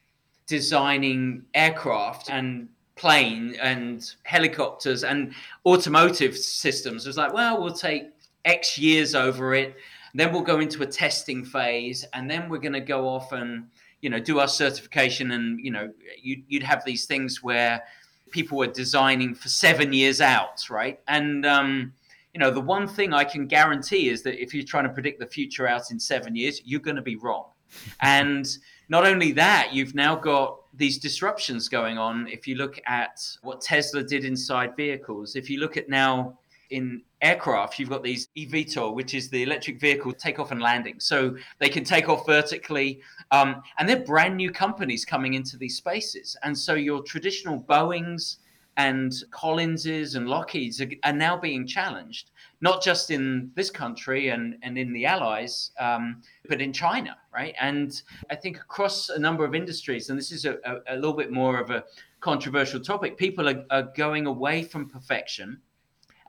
designing 0.46 1.42
aircraft 1.54 2.30
and 2.30 2.68
plane 2.94 3.56
and 3.60 4.14
helicopters 4.22 5.02
and 5.02 5.34
automotive 5.66 6.36
systems 6.36 7.04
was 7.04 7.16
like, 7.16 7.32
well, 7.32 7.60
we'll 7.60 7.72
take 7.72 8.10
X 8.44 8.78
years 8.78 9.16
over 9.16 9.54
it. 9.54 9.74
Then 10.14 10.32
we'll 10.32 10.42
go 10.42 10.60
into 10.60 10.82
a 10.82 10.86
testing 10.86 11.44
phase, 11.44 12.04
and 12.12 12.30
then 12.30 12.48
we're 12.48 12.58
going 12.58 12.72
to 12.72 12.80
go 12.80 13.08
off 13.08 13.32
and 13.32 13.66
you 14.00 14.10
know 14.10 14.18
do 14.18 14.40
our 14.40 14.48
certification. 14.48 15.32
And 15.32 15.58
you 15.64 15.70
know, 15.70 15.92
you'd, 16.20 16.44
you'd 16.48 16.62
have 16.62 16.84
these 16.84 17.06
things 17.06 17.42
where 17.42 17.82
people 18.30 18.58
were 18.58 18.66
designing 18.66 19.34
for 19.34 19.48
seven 19.48 19.92
years 19.92 20.20
out, 20.20 20.68
right? 20.70 21.00
And 21.08 21.46
um, 21.46 21.92
you 22.34 22.40
know, 22.40 22.50
the 22.50 22.60
one 22.60 22.86
thing 22.86 23.12
I 23.12 23.24
can 23.24 23.46
guarantee 23.46 24.08
is 24.08 24.22
that 24.22 24.40
if 24.40 24.54
you're 24.54 24.64
trying 24.64 24.84
to 24.84 24.90
predict 24.90 25.20
the 25.20 25.26
future 25.26 25.66
out 25.66 25.90
in 25.90 25.98
seven 25.98 26.36
years, 26.36 26.60
you're 26.64 26.80
going 26.80 26.96
to 26.96 27.02
be 27.02 27.16
wrong. 27.16 27.46
and 28.00 28.46
not 28.88 29.06
only 29.06 29.32
that, 29.32 29.70
you've 29.72 29.94
now 29.94 30.16
got 30.16 30.60
these 30.74 30.98
disruptions 30.98 31.68
going 31.68 31.98
on. 31.98 32.26
If 32.28 32.46
you 32.46 32.54
look 32.54 32.80
at 32.86 33.20
what 33.42 33.60
Tesla 33.60 34.02
did 34.02 34.24
inside 34.24 34.76
vehicles, 34.76 35.36
if 35.36 35.50
you 35.50 35.58
look 35.60 35.76
at 35.76 35.88
now 35.88 36.38
in 36.70 37.02
aircraft, 37.20 37.78
you've 37.78 37.88
got 37.88 38.02
these 38.02 38.28
eVTOL, 38.36 38.94
which 38.94 39.14
is 39.14 39.28
the 39.28 39.42
electric 39.42 39.80
vehicle 39.80 40.12
takeoff 40.12 40.50
and 40.52 40.60
landing. 40.60 41.00
So 41.00 41.36
they 41.58 41.68
can 41.68 41.84
take 41.84 42.08
off 42.08 42.26
vertically, 42.26 43.00
um, 43.30 43.62
and 43.78 43.88
they're 43.88 44.04
brand 44.04 44.36
new 44.36 44.50
companies 44.50 45.04
coming 45.04 45.34
into 45.34 45.56
these 45.56 45.76
spaces. 45.76 46.36
And 46.42 46.56
so 46.56 46.74
your 46.74 47.02
traditional 47.02 47.62
Boeing's 47.62 48.38
and 48.76 49.12
Collinses 49.32 50.14
and 50.14 50.28
Lockheed's 50.28 50.80
are, 50.80 50.88
are 51.02 51.12
now 51.12 51.36
being 51.36 51.66
challenged, 51.66 52.30
not 52.60 52.80
just 52.80 53.10
in 53.10 53.50
this 53.56 53.70
country 53.70 54.28
and, 54.28 54.56
and 54.62 54.78
in 54.78 54.92
the 54.92 55.04
Allies, 55.04 55.72
um, 55.80 56.22
but 56.48 56.60
in 56.60 56.72
China, 56.72 57.16
right? 57.34 57.56
And 57.60 58.00
I 58.30 58.36
think 58.36 58.58
across 58.58 59.08
a 59.08 59.18
number 59.18 59.44
of 59.44 59.56
industries, 59.56 60.10
and 60.10 60.18
this 60.18 60.30
is 60.30 60.44
a, 60.44 60.58
a, 60.64 60.94
a 60.94 60.96
little 60.96 61.12
bit 61.12 61.32
more 61.32 61.58
of 61.58 61.70
a 61.70 61.82
controversial 62.20 62.78
topic, 62.78 63.16
people 63.16 63.48
are, 63.48 63.64
are 63.70 63.90
going 63.96 64.26
away 64.26 64.62
from 64.62 64.88
perfection 64.88 65.60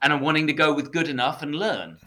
and 0.02 0.14
are 0.14 0.20
wanting 0.20 0.48
to 0.48 0.54
go 0.54 0.74
with 0.74 0.92
good 0.92 1.08
enough 1.08 1.42
and 1.42 1.56
learn 1.56 1.98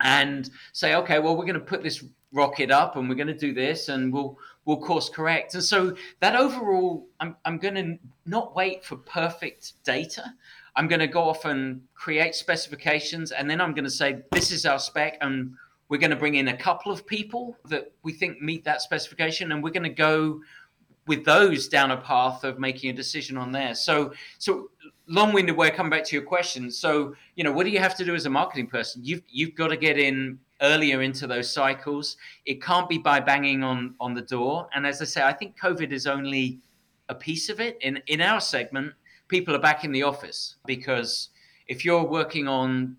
and 0.00 0.50
say, 0.72 0.94
okay, 0.94 1.18
well, 1.18 1.36
we're 1.36 1.46
going 1.46 1.54
to 1.54 1.60
put 1.60 1.82
this 1.82 2.04
rocket 2.32 2.70
up 2.70 2.96
and 2.96 3.08
we're 3.08 3.14
going 3.14 3.26
to 3.26 3.34
do 3.34 3.54
this 3.54 3.88
and 3.88 4.12
we'll 4.12 4.38
we'll 4.64 4.80
course 4.80 5.08
correct. 5.08 5.54
And 5.54 5.64
so 5.64 5.96
that 6.20 6.36
overall, 6.36 7.06
I'm 7.20 7.36
I'm 7.44 7.58
going 7.58 7.74
to 7.74 7.98
not 8.26 8.54
wait 8.54 8.84
for 8.84 8.96
perfect 8.96 9.82
data. 9.84 10.24
I'm 10.76 10.88
going 10.88 11.00
to 11.00 11.06
go 11.06 11.22
off 11.22 11.46
and 11.46 11.80
create 11.94 12.34
specifications, 12.34 13.32
and 13.32 13.48
then 13.48 13.62
I'm 13.62 13.72
going 13.72 13.84
to 13.84 13.90
say 13.90 14.22
this 14.32 14.50
is 14.50 14.66
our 14.66 14.78
spec, 14.78 15.16
and 15.22 15.54
we're 15.88 15.96
going 15.96 16.10
to 16.10 16.16
bring 16.16 16.34
in 16.34 16.48
a 16.48 16.56
couple 16.56 16.92
of 16.92 17.06
people 17.06 17.56
that 17.70 17.92
we 18.02 18.12
think 18.12 18.42
meet 18.42 18.64
that 18.64 18.82
specification, 18.82 19.52
and 19.52 19.62
we're 19.62 19.70
going 19.70 19.84
to 19.84 19.88
go 19.88 20.42
with 21.06 21.24
those 21.24 21.68
down 21.68 21.92
a 21.92 21.96
path 21.96 22.44
of 22.44 22.58
making 22.58 22.90
a 22.90 22.92
decision 22.92 23.38
on 23.38 23.52
there. 23.52 23.74
So 23.74 24.12
so 24.38 24.70
long-winded 25.08 25.56
way 25.56 25.70
coming 25.70 25.90
back 25.90 26.04
to 26.04 26.16
your 26.16 26.24
question. 26.24 26.70
So, 26.70 27.14
you 27.36 27.44
know, 27.44 27.52
what 27.52 27.64
do 27.64 27.70
you 27.70 27.78
have 27.78 27.96
to 27.96 28.04
do 28.04 28.14
as 28.14 28.26
a 28.26 28.30
marketing 28.30 28.66
person? 28.66 29.04
You've 29.04 29.22
you've 29.28 29.54
got 29.54 29.68
to 29.68 29.76
get 29.76 29.98
in 29.98 30.38
earlier 30.62 31.02
into 31.02 31.26
those 31.26 31.52
cycles. 31.52 32.16
It 32.44 32.62
can't 32.62 32.88
be 32.88 32.98
by 32.98 33.20
banging 33.20 33.62
on 33.62 33.94
on 34.00 34.14
the 34.14 34.22
door. 34.22 34.68
And 34.74 34.86
as 34.86 35.00
I 35.00 35.04
say, 35.04 35.22
I 35.22 35.32
think 35.32 35.58
COVID 35.58 35.92
is 35.92 36.06
only 36.06 36.58
a 37.08 37.14
piece 37.14 37.48
of 37.48 37.60
it. 37.60 37.78
In 37.80 38.02
in 38.06 38.20
our 38.20 38.40
segment, 38.40 38.92
people 39.28 39.54
are 39.54 39.60
back 39.60 39.84
in 39.84 39.92
the 39.92 40.02
office 40.02 40.56
because 40.66 41.30
if 41.68 41.84
you're 41.84 42.04
working 42.04 42.48
on 42.48 42.96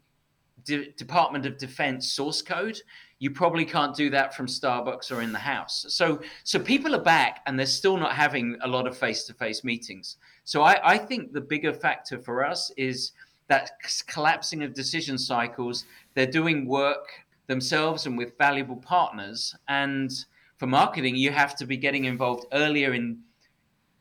Department 0.97 1.45
of 1.45 1.57
Defense 1.57 2.11
source 2.11 2.41
code, 2.41 2.81
you 3.19 3.31
probably 3.31 3.65
can't 3.65 3.95
do 3.95 4.09
that 4.09 4.35
from 4.35 4.47
Starbucks 4.47 5.15
or 5.15 5.21
in 5.21 5.31
the 5.31 5.39
house. 5.39 5.85
So 5.89 6.21
so 6.43 6.59
people 6.59 6.95
are 6.95 7.01
back 7.01 7.41
and 7.45 7.57
they're 7.57 7.65
still 7.65 7.97
not 7.97 8.13
having 8.13 8.57
a 8.61 8.67
lot 8.67 8.87
of 8.87 8.97
face-to-face 8.97 9.63
meetings. 9.63 10.17
So 10.47 10.61
I, 10.61 10.93
I 10.93 10.97
think 10.97 11.33
the 11.33 11.41
bigger 11.41 11.73
factor 11.73 12.17
for 12.17 12.45
us 12.45 12.71
is 12.77 13.11
that 13.49 13.71
collapsing 14.07 14.63
of 14.63 14.73
decision 14.73 15.17
cycles. 15.17 15.83
They're 16.13 16.25
doing 16.25 16.65
work 16.65 17.05
themselves 17.47 18.05
and 18.05 18.17
with 18.17 18.37
valuable 18.37 18.77
partners. 18.77 19.53
And 19.67 20.09
for 20.55 20.65
marketing, 20.65 21.17
you 21.17 21.31
have 21.31 21.57
to 21.57 21.65
be 21.65 21.75
getting 21.75 22.05
involved 22.05 22.45
earlier 22.53 22.93
in 22.93 23.19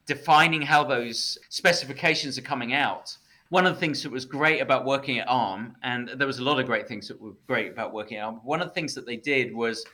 defining 0.06 0.62
how 0.62 0.84
those 0.84 1.36
specifications 1.48 2.38
are 2.38 2.42
coming 2.42 2.74
out. 2.74 3.16
One 3.48 3.66
of 3.66 3.74
the 3.74 3.80
things 3.80 4.04
that 4.04 4.12
was 4.12 4.24
great 4.24 4.60
about 4.60 4.84
working 4.84 5.18
at 5.18 5.26
ARM, 5.26 5.74
and 5.82 6.10
there 6.16 6.28
was 6.28 6.38
a 6.38 6.44
lot 6.44 6.60
of 6.60 6.66
great 6.66 6.86
things 6.86 7.08
that 7.08 7.20
were 7.20 7.32
great 7.48 7.72
about 7.72 7.92
working 7.92 8.18
at 8.18 8.24
ARM, 8.24 8.36
one 8.44 8.62
of 8.62 8.68
the 8.68 8.74
things 8.74 8.94
that 8.94 9.04
they 9.04 9.16
did 9.16 9.52
was 9.52 9.84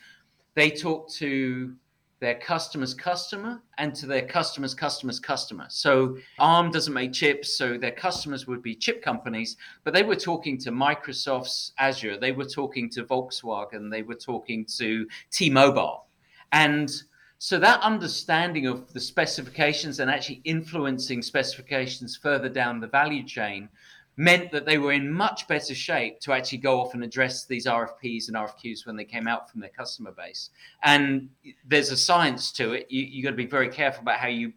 they 0.54 0.70
talked 0.70 1.14
to 1.14 1.74
their 2.22 2.36
customer's 2.36 2.94
customer 2.94 3.60
and 3.78 3.92
to 3.96 4.06
their 4.06 4.22
customer's 4.22 4.74
customer's 4.74 5.18
customer. 5.18 5.66
So 5.68 6.16
ARM 6.38 6.70
doesn't 6.70 6.94
make 6.94 7.12
chips, 7.12 7.58
so 7.58 7.76
their 7.76 7.90
customers 7.90 8.46
would 8.46 8.62
be 8.62 8.76
chip 8.76 9.02
companies, 9.02 9.56
but 9.82 9.92
they 9.92 10.04
were 10.04 10.14
talking 10.14 10.56
to 10.58 10.70
Microsoft's 10.70 11.72
Azure, 11.78 12.16
they 12.16 12.30
were 12.30 12.44
talking 12.44 12.88
to 12.90 13.02
Volkswagen, 13.02 13.90
they 13.90 14.02
were 14.02 14.14
talking 14.14 14.64
to 14.76 15.04
T-Mobile. 15.32 16.06
And 16.52 16.92
so 17.38 17.58
that 17.58 17.80
understanding 17.80 18.68
of 18.68 18.92
the 18.92 19.00
specifications 19.00 19.98
and 19.98 20.08
actually 20.08 20.42
influencing 20.44 21.22
specifications 21.22 22.16
further 22.16 22.48
down 22.48 22.78
the 22.78 22.86
value 22.86 23.24
chain 23.24 23.68
meant 24.16 24.52
that 24.52 24.66
they 24.66 24.78
were 24.78 24.92
in 24.92 25.10
much 25.10 25.48
better 25.48 25.74
shape 25.74 26.20
to 26.20 26.32
actually 26.32 26.58
go 26.58 26.80
off 26.80 26.94
and 26.94 27.02
address 27.02 27.46
these 27.46 27.66
RFPs 27.66 28.28
and 28.28 28.36
RFQs 28.36 28.86
when 28.86 28.96
they 28.96 29.04
came 29.04 29.26
out 29.26 29.50
from 29.50 29.60
their 29.60 29.70
customer 29.70 30.12
base. 30.12 30.50
And 30.82 31.30
there's 31.66 31.90
a 31.90 31.96
science 31.96 32.52
to 32.52 32.72
it. 32.72 32.86
You, 32.90 33.02
you 33.04 33.22
got 33.22 33.30
to 33.30 33.36
be 33.36 33.46
very 33.46 33.68
careful 33.68 34.02
about 34.02 34.18
how 34.18 34.28
you 34.28 34.52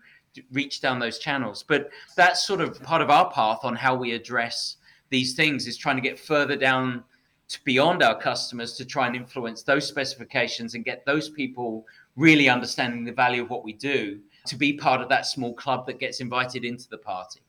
reach 0.52 0.82
down 0.82 1.00
those 1.00 1.20
channels. 1.20 1.64
But 1.64 1.90
that's 2.18 2.46
sort 2.46 2.60
of 2.60 2.82
part 2.84 3.02
of 3.02 3.10
our 3.10 3.32
path 3.32 3.60
on 3.64 3.76
how 3.76 3.96
we 3.96 4.12
address 4.12 4.78
these 5.10 5.34
things 5.36 5.68
is 5.68 5.78
trying 5.78 5.96
to 5.96 6.02
get 6.02 6.20
further 6.20 6.58
down 6.58 7.04
to 7.48 7.64
beyond 7.64 8.02
our 8.02 8.20
customers 8.20 8.74
to 8.74 8.86
try 8.86 9.08
and 9.08 9.16
influence 9.16 9.64
those 9.64 9.88
specifications 9.88 10.74
and 10.74 10.84
get 10.84 11.06
those 11.06 11.30
people 11.30 11.86
really 12.16 12.50
understanding 12.50 13.06
the 13.06 13.12
value 13.12 13.44
of 13.44 13.50
what 13.50 13.64
we 13.64 13.74
do 13.74 14.20
to 14.48 14.56
be 14.56 14.74
part 14.74 15.02
of 15.02 15.10
that 15.10 15.26
small 15.26 15.54
club 15.54 15.86
that 15.86 16.00
gets 16.00 16.20
invited 16.20 16.66
into 16.66 16.90
the 16.90 16.98
party. 16.98 17.42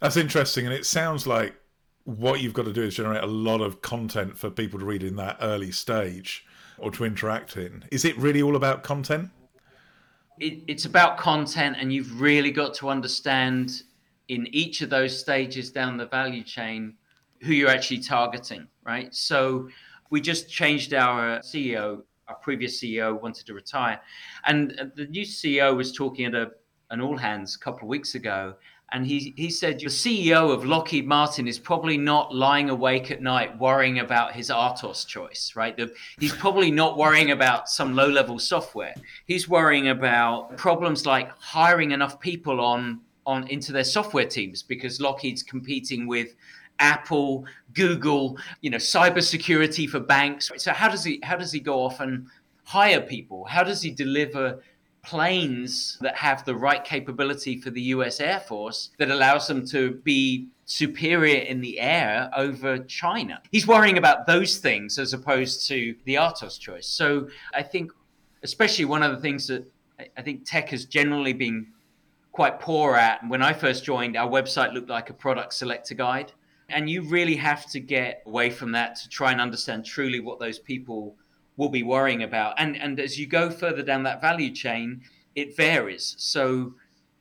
That's 0.00 0.16
interesting, 0.16 0.66
and 0.66 0.74
it 0.74 0.86
sounds 0.86 1.26
like 1.26 1.54
what 2.04 2.40
you've 2.40 2.52
got 2.52 2.66
to 2.66 2.72
do 2.72 2.82
is 2.82 2.94
generate 2.94 3.22
a 3.22 3.26
lot 3.26 3.60
of 3.60 3.80
content 3.80 4.36
for 4.36 4.50
people 4.50 4.78
to 4.78 4.84
read 4.84 5.02
in 5.02 5.16
that 5.16 5.38
early 5.40 5.72
stage 5.72 6.44
or 6.78 6.90
to 6.90 7.04
interact 7.04 7.56
in. 7.56 7.84
Is 7.90 8.04
it 8.04 8.16
really 8.18 8.42
all 8.42 8.56
about 8.56 8.82
content? 8.82 9.30
It, 10.38 10.62
it's 10.66 10.84
about 10.84 11.16
content, 11.16 11.76
and 11.78 11.92
you've 11.92 12.20
really 12.20 12.50
got 12.50 12.74
to 12.74 12.88
understand 12.88 13.82
in 14.28 14.48
each 14.52 14.82
of 14.82 14.90
those 14.90 15.18
stages 15.18 15.70
down 15.70 15.96
the 15.96 16.06
value 16.06 16.42
chain 16.42 16.94
who 17.40 17.52
you're 17.52 17.68
actually 17.68 18.00
targeting, 18.00 18.66
right? 18.84 19.14
So 19.14 19.68
we 20.10 20.20
just 20.20 20.50
changed 20.50 20.94
our 20.94 21.38
CEO. 21.40 22.02
Our 22.26 22.36
previous 22.36 22.80
CEO 22.80 23.20
wanted 23.20 23.46
to 23.46 23.54
retire, 23.54 24.00
and 24.46 24.92
the 24.96 25.06
new 25.06 25.26
CEO 25.26 25.76
was 25.76 25.92
talking 25.92 26.24
at 26.24 26.34
a, 26.34 26.52
an 26.90 27.02
all 27.02 27.18
hands 27.18 27.54
a 27.54 27.58
couple 27.58 27.82
of 27.82 27.88
weeks 27.88 28.14
ago, 28.14 28.54
and 28.94 29.04
he, 29.04 29.34
he 29.36 29.50
said, 29.50 29.82
Your 29.82 29.90
CEO 29.90 30.54
of 30.54 30.64
Lockheed 30.64 31.04
Martin 31.04 31.48
is 31.48 31.58
probably 31.58 31.98
not 31.98 32.32
lying 32.32 32.70
awake 32.70 33.10
at 33.10 33.20
night 33.20 33.58
worrying 33.58 33.98
about 33.98 34.34
his 34.34 34.50
RTOS 34.50 35.04
choice, 35.04 35.54
right? 35.56 35.76
The, 35.76 35.92
he's 36.20 36.32
probably 36.32 36.70
not 36.70 36.96
worrying 36.96 37.32
about 37.32 37.68
some 37.68 37.96
low 37.96 38.08
level 38.08 38.38
software. 38.38 38.94
He's 39.26 39.48
worrying 39.48 39.88
about 39.88 40.56
problems 40.56 41.06
like 41.06 41.28
hiring 41.40 41.90
enough 41.90 42.20
people 42.20 42.60
on, 42.60 43.00
on 43.26 43.48
into 43.48 43.72
their 43.72 43.82
software 43.82 44.26
teams 44.26 44.62
because 44.62 45.00
Lockheed's 45.00 45.42
competing 45.42 46.06
with 46.06 46.36
Apple, 46.78 47.46
Google, 47.72 48.38
you 48.60 48.70
know, 48.70 48.76
cybersecurity 48.76 49.88
for 49.88 49.98
banks. 49.98 50.52
So 50.58 50.72
how 50.72 50.88
does 50.88 51.02
he 51.02 51.18
how 51.24 51.36
does 51.36 51.50
he 51.50 51.58
go 51.58 51.82
off 51.82 51.98
and 51.98 52.28
hire 52.62 53.00
people? 53.00 53.44
How 53.44 53.64
does 53.64 53.82
he 53.82 53.90
deliver 53.90 54.60
planes 55.04 55.98
that 56.00 56.16
have 56.16 56.44
the 56.44 56.54
right 56.54 56.82
capability 56.84 57.60
for 57.60 57.70
the 57.70 57.80
US 57.82 58.20
Air 58.20 58.40
Force 58.40 58.90
that 58.98 59.10
allows 59.10 59.46
them 59.46 59.66
to 59.68 59.92
be 60.02 60.48
superior 60.64 61.42
in 61.42 61.60
the 61.60 61.78
air 61.78 62.30
over 62.36 62.78
China. 62.78 63.40
He's 63.50 63.66
worrying 63.66 63.98
about 63.98 64.26
those 64.26 64.56
things 64.56 64.98
as 64.98 65.12
opposed 65.12 65.68
to 65.68 65.94
the 66.04 66.14
RTOS 66.14 66.58
choice. 66.58 66.86
So 66.86 67.28
I 67.52 67.62
think, 67.62 67.92
especially 68.42 68.86
one 68.86 69.02
of 69.02 69.12
the 69.12 69.20
things 69.20 69.46
that 69.48 69.70
I 70.16 70.22
think 70.22 70.44
tech 70.44 70.70
has 70.70 70.86
generally 70.86 71.32
been 71.32 71.68
quite 72.32 72.58
poor 72.58 72.96
at. 72.96 73.26
When 73.28 73.42
I 73.42 73.52
first 73.52 73.84
joined, 73.84 74.16
our 74.16 74.28
website 74.28 74.72
looked 74.72 74.88
like 74.88 75.08
a 75.10 75.14
product 75.14 75.54
selector 75.54 75.94
guide. 75.94 76.32
And 76.70 76.88
you 76.88 77.02
really 77.02 77.36
have 77.36 77.70
to 77.70 77.78
get 77.78 78.22
away 78.26 78.50
from 78.50 78.72
that 78.72 78.96
to 78.96 79.08
try 79.08 79.30
and 79.32 79.40
understand 79.40 79.84
truly 79.84 80.20
what 80.20 80.40
those 80.40 80.58
people 80.58 81.14
will 81.56 81.68
be 81.68 81.82
worrying 81.82 82.22
about. 82.22 82.54
And 82.58 82.76
and 82.76 83.00
as 83.00 83.18
you 83.18 83.26
go 83.26 83.50
further 83.50 83.82
down 83.82 84.02
that 84.04 84.20
value 84.20 84.52
chain, 84.52 85.02
it 85.34 85.56
varies. 85.56 86.14
So 86.18 86.74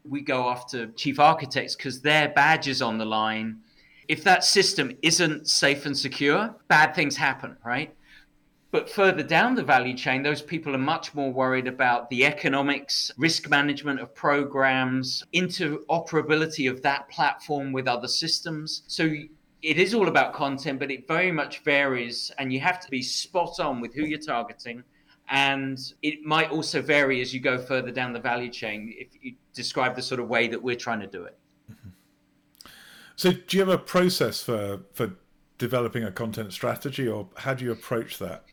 we 0.04 0.22
go 0.22 0.50
after 0.50 0.88
chief 0.88 1.20
architects 1.20 1.76
because 1.76 2.02
their 2.02 2.30
badge 2.30 2.68
is 2.68 2.82
on 2.82 2.98
the 2.98 3.06
line. 3.06 3.60
If 4.08 4.24
that 4.26 4.44
system 4.44 4.92
isn't 5.02 5.48
safe 5.48 5.86
and 5.86 5.98
secure, 5.98 6.54
bad 6.68 6.94
things 6.94 7.16
happen, 7.16 7.56
right? 7.66 7.96
But 8.74 8.90
further 8.90 9.22
down 9.24 9.54
the 9.54 9.64
value 9.64 9.96
chain, 9.96 10.24
those 10.24 10.42
people 10.42 10.74
are 10.74 10.80
much 10.80 11.14
more 11.14 11.32
worried 11.32 11.68
about 11.68 12.10
the 12.10 12.26
economics, 12.26 13.12
risk 13.18 13.48
management 13.48 14.00
of 14.00 14.16
programs, 14.16 15.24
interoperability 15.34 16.70
of 16.70 16.82
that 16.82 17.08
platform 17.08 17.72
with 17.72 17.88
other 17.88 18.08
systems. 18.08 18.82
So 18.88 19.14
it 19.64 19.80
is 19.80 19.94
all 19.94 20.10
about 20.10 20.34
content, 20.34 20.78
but 20.78 20.92
it 20.92 21.08
very 21.08 21.32
much 21.32 21.60
varies, 21.60 22.32
and 22.38 22.52
you 22.52 22.60
have 22.60 22.82
to 22.82 22.92
be 22.92 23.02
spot 23.02 23.60
on 23.60 23.80
with 23.80 23.96
who 23.96 24.06
you're 24.06 24.20
targeting. 24.20 24.84
And 25.30 25.80
it 26.02 26.22
might 26.24 26.52
also 26.52 26.82
vary 26.82 27.22
as 27.22 27.34
you 27.34 27.40
go 27.40 27.58
further 27.58 27.90
down 27.90 28.12
the 28.12 28.20
value 28.20 28.52
chain 28.52 28.94
if 28.98 29.08
you 29.22 29.36
describe 29.54 29.96
the 29.96 30.02
sort 30.02 30.20
of 30.20 30.28
way 30.28 30.50
that 30.50 30.62
we're 30.62 30.76
trying 30.76 31.00
to 31.00 31.08
do 31.08 31.24
it. 31.24 31.38
Mm-hmm. 31.72 31.90
So, 33.16 33.32
do 33.32 33.58
you 33.58 33.62
have 33.62 33.70
a 33.70 33.78
process 33.78 34.44
for 34.44 34.82
for 34.92 35.16
developing 35.58 36.04
a 36.04 36.12
content 36.12 36.52
strategy, 36.52 37.08
or 37.08 37.30
how 37.38 37.54
do 37.54 37.64
you 37.64 37.72
approach 37.72 38.20
that? 38.20 38.44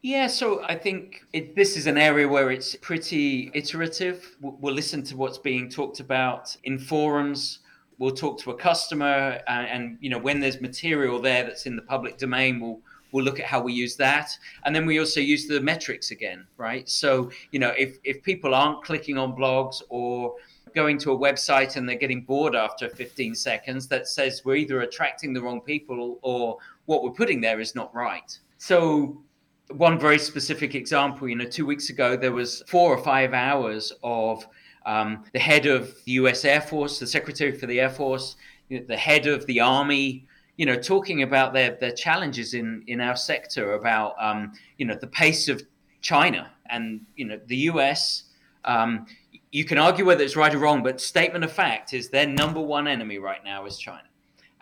Yeah, 0.00 0.26
so 0.26 0.64
I 0.64 0.76
think 0.76 1.24
it, 1.32 1.54
this 1.54 1.76
is 1.76 1.86
an 1.86 1.98
area 1.98 2.26
where 2.26 2.50
it's 2.50 2.74
pretty 2.74 3.50
iterative. 3.54 4.36
We'll 4.40 4.74
listen 4.74 5.02
to 5.04 5.16
what's 5.16 5.38
being 5.38 5.68
talked 5.68 6.00
about 6.00 6.56
in 6.64 6.78
forums. 6.78 7.60
We'll 8.02 8.10
talk 8.10 8.40
to 8.40 8.50
a 8.50 8.56
customer, 8.56 9.40
and, 9.46 9.68
and 9.68 9.98
you 10.00 10.10
know 10.10 10.18
when 10.18 10.40
there's 10.40 10.60
material 10.60 11.20
there 11.20 11.44
that's 11.44 11.66
in 11.66 11.76
the 11.76 11.82
public 11.82 12.18
domain, 12.18 12.58
we'll 12.58 12.80
we'll 13.12 13.24
look 13.24 13.38
at 13.38 13.46
how 13.46 13.62
we 13.62 13.72
use 13.72 13.94
that, 13.94 14.36
and 14.64 14.74
then 14.74 14.86
we 14.86 14.98
also 14.98 15.20
use 15.20 15.46
the 15.46 15.60
metrics 15.60 16.10
again, 16.10 16.44
right? 16.56 16.88
So 16.88 17.30
you 17.52 17.60
know 17.60 17.72
if 17.78 17.98
if 18.02 18.20
people 18.24 18.56
aren't 18.56 18.82
clicking 18.82 19.18
on 19.18 19.36
blogs 19.36 19.82
or 19.88 20.34
going 20.74 20.98
to 20.98 21.12
a 21.12 21.16
website 21.16 21.76
and 21.76 21.88
they're 21.88 21.94
getting 21.94 22.22
bored 22.22 22.56
after 22.56 22.88
15 22.88 23.36
seconds, 23.36 23.86
that 23.86 24.08
says 24.08 24.42
we're 24.44 24.56
either 24.56 24.80
attracting 24.80 25.32
the 25.32 25.40
wrong 25.40 25.60
people 25.60 26.18
or 26.22 26.58
what 26.86 27.04
we're 27.04 27.12
putting 27.12 27.40
there 27.40 27.60
is 27.60 27.76
not 27.76 27.94
right. 27.94 28.36
So 28.58 29.22
one 29.68 29.96
very 29.96 30.18
specific 30.18 30.74
example, 30.74 31.28
you 31.28 31.36
know, 31.36 31.44
two 31.44 31.66
weeks 31.66 31.88
ago, 31.90 32.16
there 32.16 32.32
was 32.32 32.64
four 32.66 32.92
or 32.92 32.98
five 32.98 33.32
hours 33.32 33.92
of 34.02 34.44
um, 34.86 35.24
the 35.32 35.38
head 35.38 35.66
of 35.66 35.94
the 36.04 36.12
US 36.12 36.44
Air 36.44 36.60
Force, 36.60 36.98
the 36.98 37.06
Secretary 37.06 37.52
for 37.52 37.66
the 37.66 37.80
Air 37.80 37.90
Force, 37.90 38.36
the 38.68 38.96
head 38.96 39.26
of 39.26 39.46
the 39.46 39.60
Army, 39.60 40.26
you 40.56 40.66
know, 40.66 40.76
talking 40.76 41.22
about 41.22 41.52
their, 41.52 41.76
their 41.80 41.92
challenges 41.92 42.54
in, 42.54 42.84
in 42.86 43.00
our 43.00 43.16
sector, 43.16 43.74
about, 43.74 44.14
um, 44.20 44.52
you 44.78 44.86
know, 44.86 44.94
the 44.94 45.06
pace 45.06 45.48
of 45.48 45.62
China 46.00 46.50
and, 46.70 47.00
you 47.16 47.24
know, 47.24 47.40
the 47.46 47.56
US. 47.56 48.24
Um, 48.64 49.06
you 49.50 49.64
can 49.64 49.78
argue 49.78 50.04
whether 50.04 50.24
it's 50.24 50.36
right 50.36 50.54
or 50.54 50.58
wrong, 50.58 50.82
but 50.82 51.00
statement 51.00 51.44
of 51.44 51.52
fact 51.52 51.92
is 51.92 52.08
their 52.08 52.26
number 52.26 52.60
one 52.60 52.86
enemy 52.86 53.18
right 53.18 53.42
now 53.44 53.66
is 53.66 53.78
China. 53.78 54.08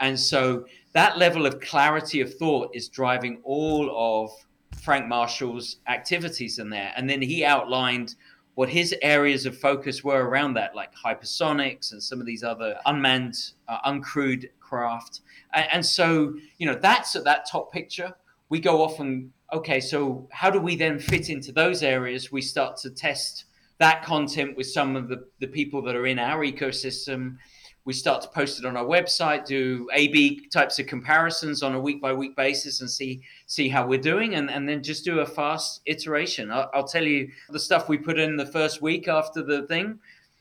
And 0.00 0.18
so 0.18 0.66
that 0.92 1.18
level 1.18 1.46
of 1.46 1.60
clarity 1.60 2.20
of 2.20 2.34
thought 2.34 2.74
is 2.74 2.88
driving 2.88 3.40
all 3.44 3.90
of 3.94 4.30
Frank 4.80 5.06
Marshall's 5.06 5.76
activities 5.86 6.58
in 6.58 6.70
there. 6.70 6.92
And 6.96 7.08
then 7.08 7.20
he 7.20 7.44
outlined 7.44 8.14
what 8.60 8.68
his 8.68 8.94
areas 9.00 9.46
of 9.46 9.56
focus 9.56 10.04
were 10.04 10.28
around 10.28 10.52
that, 10.52 10.76
like 10.76 10.90
hypersonics 10.94 11.92
and 11.92 12.02
some 12.02 12.20
of 12.20 12.26
these 12.26 12.42
other 12.44 12.76
unmanned, 12.84 13.34
uh, 13.68 13.78
uncrewed 13.90 14.50
craft. 14.60 15.22
And, 15.54 15.66
and, 15.72 15.86
so, 15.86 16.34
you 16.58 16.66
know, 16.66 16.74
that's 16.74 17.16
at 17.16 17.24
that 17.24 17.48
top 17.50 17.72
picture. 17.72 18.12
We 18.50 18.60
go 18.60 18.82
off 18.82 19.00
and, 19.00 19.30
okay, 19.50 19.80
so 19.80 20.28
how 20.30 20.50
do 20.50 20.60
we 20.60 20.76
then 20.76 20.98
fit 20.98 21.30
into 21.30 21.52
those 21.52 21.82
areas? 21.82 22.30
We 22.30 22.42
start 22.42 22.76
to 22.82 22.90
test 22.90 23.46
that 23.78 24.04
content 24.04 24.58
with 24.58 24.66
some 24.66 24.94
of 24.94 25.08
the, 25.08 25.24
the 25.38 25.46
people 25.46 25.80
that 25.80 25.96
are 25.96 26.04
in 26.04 26.18
our 26.18 26.44
ecosystem 26.44 27.38
we 27.84 27.92
start 27.92 28.22
to 28.22 28.28
post 28.28 28.58
it 28.58 28.66
on 28.66 28.76
our 28.76 28.84
website, 28.84 29.46
do 29.46 29.88
A/B 29.92 30.48
types 30.52 30.78
of 30.78 30.86
comparisons 30.86 31.62
on 31.62 31.74
a 31.74 31.80
week 31.80 32.00
by 32.00 32.12
week 32.12 32.36
basis, 32.36 32.80
and 32.80 32.90
see 32.90 33.22
see 33.46 33.68
how 33.68 33.86
we're 33.86 34.00
doing, 34.00 34.34
and, 34.34 34.50
and 34.50 34.68
then 34.68 34.82
just 34.82 35.04
do 35.04 35.20
a 35.20 35.26
fast 35.26 35.80
iteration. 35.86 36.50
I'll, 36.50 36.70
I'll 36.74 36.86
tell 36.86 37.04
you 37.04 37.30
the 37.48 37.58
stuff 37.58 37.88
we 37.88 37.98
put 37.98 38.18
in 38.18 38.36
the 38.36 38.46
first 38.46 38.82
week 38.82 39.08
after 39.08 39.42
the 39.42 39.66
thing, 39.66 39.98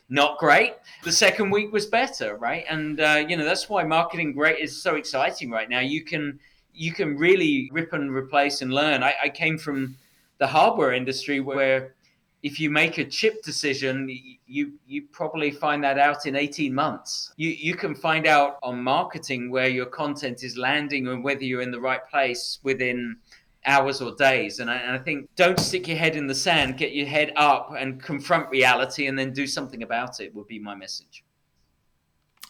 not 0.10 0.38
great. 0.38 0.74
The 1.04 1.12
second 1.12 1.52
week 1.52 1.72
was 1.72 1.86
better, 1.86 2.36
right? 2.36 2.66
And 2.70 3.00
uh, 3.00 3.26
you 3.28 3.38
know 3.38 3.46
that's 3.46 3.70
why 3.70 3.84
marketing 3.84 4.34
great 4.34 4.60
is 4.60 4.82
so 4.82 4.96
exciting 4.96 5.50
right 5.50 5.70
now. 5.70 5.80
You 5.80 6.04
can 6.04 6.40
you 6.74 6.92
can 6.94 7.18
really 7.18 7.70
rip 7.72 7.94
and 7.94 8.12
replace 8.14 8.62
and 8.62 8.74
learn. 8.74 9.04
I, 9.04 9.16
I 9.24 9.30
came 9.30 9.58
from 9.58 9.96
the 10.40 10.48
hardware 10.48 10.94
industry 10.94 11.40
where 11.40 11.94
if 12.42 12.60
you 12.60 12.70
make 12.70 12.98
a 12.98 13.06
chip 13.06 13.44
decision, 13.44 14.10
you 14.48 14.74
you 14.88 15.04
probably 15.12 15.52
find 15.52 15.84
that 15.84 15.98
out 15.98 16.26
in 16.26 16.36
18 16.36 16.74
months. 16.74 17.34
You 17.38 17.50
you 17.50 17.76
can 17.76 17.94
find 17.94 18.28
out 18.28 18.60
on 18.64 18.82
marketing 18.82 19.52
where 19.52 19.68
your 19.68 19.86
content 19.86 20.44
is 20.44 20.58
landing 20.58 21.08
and 21.08 21.24
whether 21.24 21.44
you're 21.44 21.62
in 21.62 21.72
the 21.72 21.82
right 21.82 22.06
place 22.10 22.60
within 22.64 23.18
hours 23.66 24.02
or 24.02 24.16
days. 24.16 24.60
And 24.60 24.70
I, 24.70 24.78
and 24.78 24.96
I 24.96 25.00
think 25.00 25.30
don't 25.36 25.60
stick 25.60 25.88
your 25.88 25.98
head 25.98 26.16
in 26.16 26.28
the 26.28 26.36
sand, 26.36 26.78
get 26.78 26.94
your 26.94 27.08
head 27.08 27.34
up 27.36 27.74
and 27.78 28.02
confront 28.02 28.50
reality 28.50 29.08
and 29.08 29.18
then 29.18 29.34
do 29.34 29.46
something 29.46 29.84
about 29.84 30.20
it 30.20 30.34
would 30.34 30.48
be 30.48 30.60
my 30.60 30.76
message. 30.76 31.24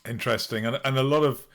Interesting. 0.08 0.66
And, 0.66 0.80
and 0.86 0.98
a 0.98 1.04
lot 1.04 1.24
of 1.24 1.48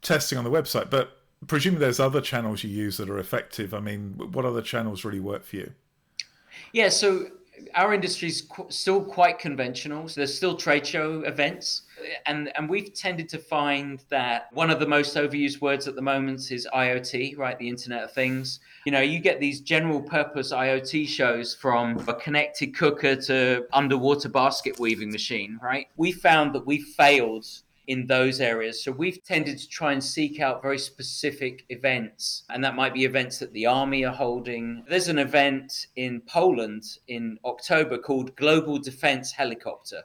testing 0.00 0.38
on 0.38 0.44
the 0.44 0.50
website, 0.50 0.90
but 0.90 1.18
presumably 1.46 1.84
there's 1.84 2.00
other 2.00 2.20
channels 2.20 2.64
you 2.64 2.70
use 2.70 2.96
that 2.96 3.10
are 3.10 3.18
effective. 3.18 3.74
I 3.74 3.80
mean, 3.80 4.14
what 4.32 4.44
other 4.44 4.62
channels 4.62 5.04
really 5.04 5.20
work 5.20 5.44
for 5.44 5.56
you? 5.56 5.72
Yeah, 6.72 6.88
so 6.88 7.26
our 7.74 7.94
industry 7.94 8.28
is 8.28 8.42
qu- 8.42 8.66
still 8.68 9.02
quite 9.02 9.38
conventional. 9.38 10.08
So 10.08 10.20
there's 10.20 10.34
still 10.34 10.56
trade 10.56 10.86
show 10.86 11.20
events, 11.20 11.82
and 12.26 12.52
and 12.56 12.68
we've 12.68 12.92
tended 12.94 13.28
to 13.30 13.38
find 13.38 14.02
that 14.08 14.48
one 14.52 14.70
of 14.70 14.80
the 14.80 14.86
most 14.86 15.16
overused 15.16 15.60
words 15.60 15.88
at 15.88 15.94
the 15.94 16.02
moment 16.02 16.50
is 16.50 16.66
IoT, 16.74 17.36
right? 17.38 17.58
The 17.58 17.68
Internet 17.68 18.04
of 18.04 18.12
Things. 18.12 18.60
You 18.84 18.92
know, 18.92 19.00
you 19.00 19.18
get 19.18 19.40
these 19.40 19.60
general 19.60 20.00
purpose 20.00 20.52
IoT 20.52 21.08
shows 21.08 21.54
from 21.54 22.02
a 22.08 22.14
connected 22.14 22.74
cooker 22.74 23.16
to 23.16 23.66
underwater 23.72 24.28
basket 24.28 24.78
weaving 24.78 25.10
machine, 25.10 25.58
right? 25.62 25.86
We 25.96 26.12
found 26.12 26.54
that 26.54 26.66
we 26.66 26.80
failed 26.80 27.46
in 27.86 28.06
those 28.06 28.40
areas. 28.40 28.82
So 28.82 28.92
we've 28.92 29.22
tended 29.24 29.58
to 29.58 29.68
try 29.68 29.92
and 29.92 30.02
seek 30.02 30.40
out 30.40 30.62
very 30.62 30.78
specific 30.78 31.64
events, 31.68 32.44
and 32.50 32.62
that 32.64 32.76
might 32.76 32.94
be 32.94 33.04
events 33.04 33.38
that 33.38 33.52
the 33.52 33.66
army 33.66 34.04
are 34.04 34.14
holding. 34.14 34.84
There's 34.88 35.08
an 35.08 35.18
event 35.18 35.86
in 35.96 36.20
Poland 36.22 36.84
in 37.08 37.38
October 37.44 37.98
called 37.98 38.36
Global 38.36 38.78
Defense 38.78 39.32
Helicopter. 39.32 40.02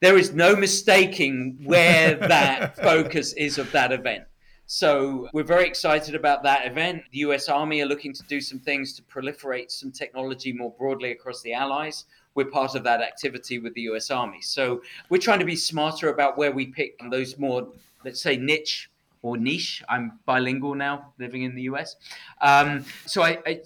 There 0.00 0.18
is 0.18 0.34
no 0.34 0.56
mistaking 0.56 1.58
where 1.64 2.14
that 2.28 2.76
focus 2.76 3.32
is 3.34 3.58
of 3.58 3.70
that 3.72 3.92
event. 3.92 4.24
So 4.66 5.28
we're 5.32 5.44
very 5.44 5.66
excited 5.66 6.14
about 6.14 6.42
that 6.42 6.66
event. 6.66 7.02
The 7.12 7.18
US 7.18 7.48
Army 7.48 7.80
are 7.82 7.86
looking 7.86 8.12
to 8.12 8.22
do 8.24 8.40
some 8.40 8.58
things 8.58 8.94
to 8.94 9.02
proliferate 9.02 9.70
some 9.70 9.92
technology 9.92 10.52
more 10.52 10.72
broadly 10.76 11.12
across 11.12 11.40
the 11.42 11.52
Allies 11.52 12.04
we're 12.36 12.44
part 12.44 12.76
of 12.76 12.84
that 12.84 13.00
activity 13.00 13.58
with 13.58 13.74
the 13.74 13.82
US 13.82 14.10
Army. 14.12 14.40
So 14.42 14.82
we're 15.08 15.20
trying 15.20 15.40
to 15.40 15.44
be 15.44 15.56
smarter 15.56 16.10
about 16.10 16.38
where 16.38 16.52
we 16.52 16.66
pick 16.66 17.00
those 17.10 17.36
more, 17.38 17.66
let's 18.04 18.20
say, 18.20 18.36
niche 18.36 18.90
or 19.22 19.36
niche. 19.36 19.82
I'm 19.88 20.20
bilingual 20.26 20.74
now, 20.74 21.12
living 21.18 21.42
in 21.42 21.56
the 21.56 21.62
US. 21.62 21.96
Um, 22.40 22.84
so 23.06 23.22
I, 23.22 23.38
I 23.44 23.60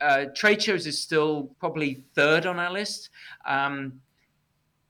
uh, 0.00 0.26
trade 0.34 0.62
shows 0.62 0.86
is 0.86 0.98
still 0.98 1.50
probably 1.58 2.04
third 2.14 2.46
on 2.46 2.58
our 2.58 2.72
list. 2.72 3.10
Um, 3.44 4.00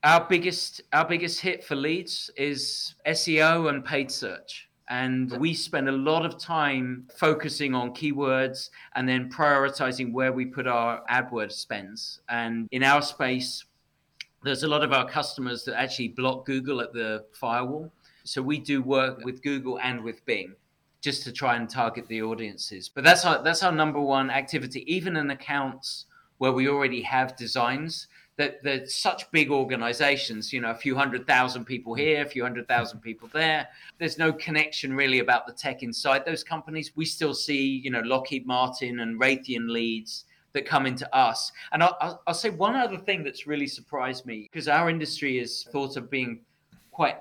our 0.04 0.26
biggest 0.28 0.82
our 0.92 1.08
biggest 1.08 1.40
hit 1.40 1.64
for 1.64 1.76
leads 1.76 2.30
is 2.36 2.94
SEO 3.06 3.70
and 3.70 3.82
paid 3.82 4.10
search. 4.10 4.68
And 4.90 5.32
we 5.38 5.54
spend 5.54 5.88
a 5.88 5.92
lot 5.92 6.26
of 6.26 6.38
time 6.38 7.08
focusing 7.16 7.74
on 7.74 7.94
keywords 7.94 8.68
and 8.94 9.08
then 9.08 9.30
prioritizing 9.30 10.12
where 10.12 10.32
we 10.32 10.44
put 10.44 10.66
our 10.66 11.02
AdWords 11.10 11.52
spends. 11.52 12.20
And 12.28 12.68
in 12.70 12.82
our 12.82 13.00
space, 13.00 13.64
there's 14.42 14.62
a 14.62 14.68
lot 14.68 14.84
of 14.84 14.92
our 14.92 15.08
customers 15.08 15.64
that 15.64 15.80
actually 15.80 16.08
block 16.08 16.44
Google 16.44 16.82
at 16.82 16.92
the 16.92 17.24
firewall. 17.32 17.90
So 18.24 18.42
we 18.42 18.58
do 18.58 18.82
work 18.82 19.24
with 19.24 19.42
Google 19.42 19.78
and 19.80 20.02
with 20.02 20.24
Bing 20.26 20.54
just 21.00 21.22
to 21.24 21.32
try 21.32 21.56
and 21.56 21.68
target 21.68 22.06
the 22.08 22.22
audiences. 22.22 22.88
But 22.88 23.04
that's 23.04 23.24
our 23.24 23.42
that's 23.42 23.62
our 23.62 23.72
number 23.72 24.00
one 24.00 24.30
activity, 24.30 24.84
even 24.92 25.16
in 25.16 25.30
accounts 25.30 26.06
where 26.38 26.52
we 26.52 26.68
already 26.68 27.02
have 27.02 27.36
designs 27.36 28.08
that 28.36 28.90
such 28.90 29.30
big 29.30 29.50
organizations, 29.50 30.52
you 30.52 30.60
know, 30.60 30.70
a 30.70 30.74
few 30.74 30.96
hundred 30.96 31.26
thousand 31.26 31.64
people 31.64 31.94
here, 31.94 32.22
a 32.22 32.28
few 32.28 32.42
hundred 32.42 32.66
thousand 32.66 33.00
people 33.00 33.28
there. 33.32 33.68
There's 33.98 34.18
no 34.18 34.32
connection 34.32 34.94
really 34.94 35.20
about 35.20 35.46
the 35.46 35.52
tech 35.52 35.82
inside 35.82 36.24
those 36.24 36.42
companies. 36.42 36.92
We 36.96 37.04
still 37.04 37.34
see, 37.34 37.80
you 37.84 37.90
know, 37.90 38.00
Lockheed 38.00 38.46
Martin 38.46 39.00
and 39.00 39.20
Raytheon 39.20 39.68
leads 39.68 40.24
that 40.52 40.66
come 40.66 40.86
into 40.86 41.12
us. 41.14 41.52
And 41.72 41.82
I'll, 41.82 42.22
I'll 42.26 42.34
say 42.34 42.50
one 42.50 42.74
other 42.74 42.98
thing 42.98 43.22
that's 43.22 43.46
really 43.46 43.66
surprised 43.66 44.26
me 44.26 44.48
because 44.50 44.68
our 44.68 44.88
industry 44.88 45.38
is 45.38 45.64
thought 45.70 45.96
of 45.96 46.10
being 46.10 46.40
quite 46.90 47.20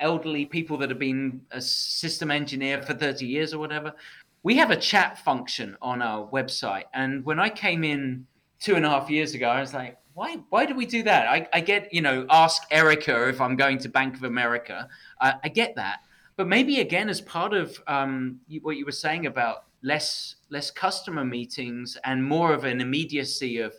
elderly 0.00 0.44
people 0.44 0.76
that 0.78 0.90
have 0.90 0.98
been 0.98 1.40
a 1.50 1.60
system 1.60 2.30
engineer 2.30 2.82
for 2.82 2.94
30 2.94 3.26
years 3.26 3.52
or 3.52 3.58
whatever. 3.58 3.92
We 4.42 4.56
have 4.56 4.70
a 4.70 4.76
chat 4.76 5.18
function 5.18 5.76
on 5.82 6.02
our 6.02 6.26
website. 6.28 6.84
And 6.94 7.24
when 7.24 7.40
I 7.40 7.48
came 7.48 7.82
in 7.82 8.26
two 8.60 8.76
and 8.76 8.86
a 8.86 8.90
half 8.90 9.10
years 9.10 9.34
ago, 9.34 9.48
I 9.48 9.60
was 9.60 9.74
like, 9.74 9.98
why 10.16 10.38
why 10.48 10.64
do 10.64 10.74
we 10.74 10.86
do 10.86 11.02
that? 11.02 11.28
I, 11.28 11.46
I 11.52 11.60
get 11.60 11.92
you 11.92 12.00
know 12.00 12.26
ask 12.30 12.62
Erica 12.70 13.28
if 13.28 13.38
I'm 13.38 13.54
going 13.54 13.76
to 13.80 13.88
Bank 13.90 14.16
of 14.16 14.24
America. 14.24 14.88
I, 15.20 15.34
I 15.44 15.48
get 15.48 15.76
that, 15.76 16.00
but 16.36 16.48
maybe 16.48 16.80
again 16.80 17.10
as 17.10 17.20
part 17.20 17.52
of 17.52 17.78
um, 17.86 18.40
what 18.62 18.78
you 18.78 18.86
were 18.86 18.92
saying 18.92 19.26
about 19.26 19.64
less 19.82 20.36
less 20.48 20.70
customer 20.70 21.22
meetings 21.22 21.98
and 22.02 22.24
more 22.24 22.54
of 22.54 22.64
an 22.64 22.80
immediacy 22.80 23.58
of 23.58 23.74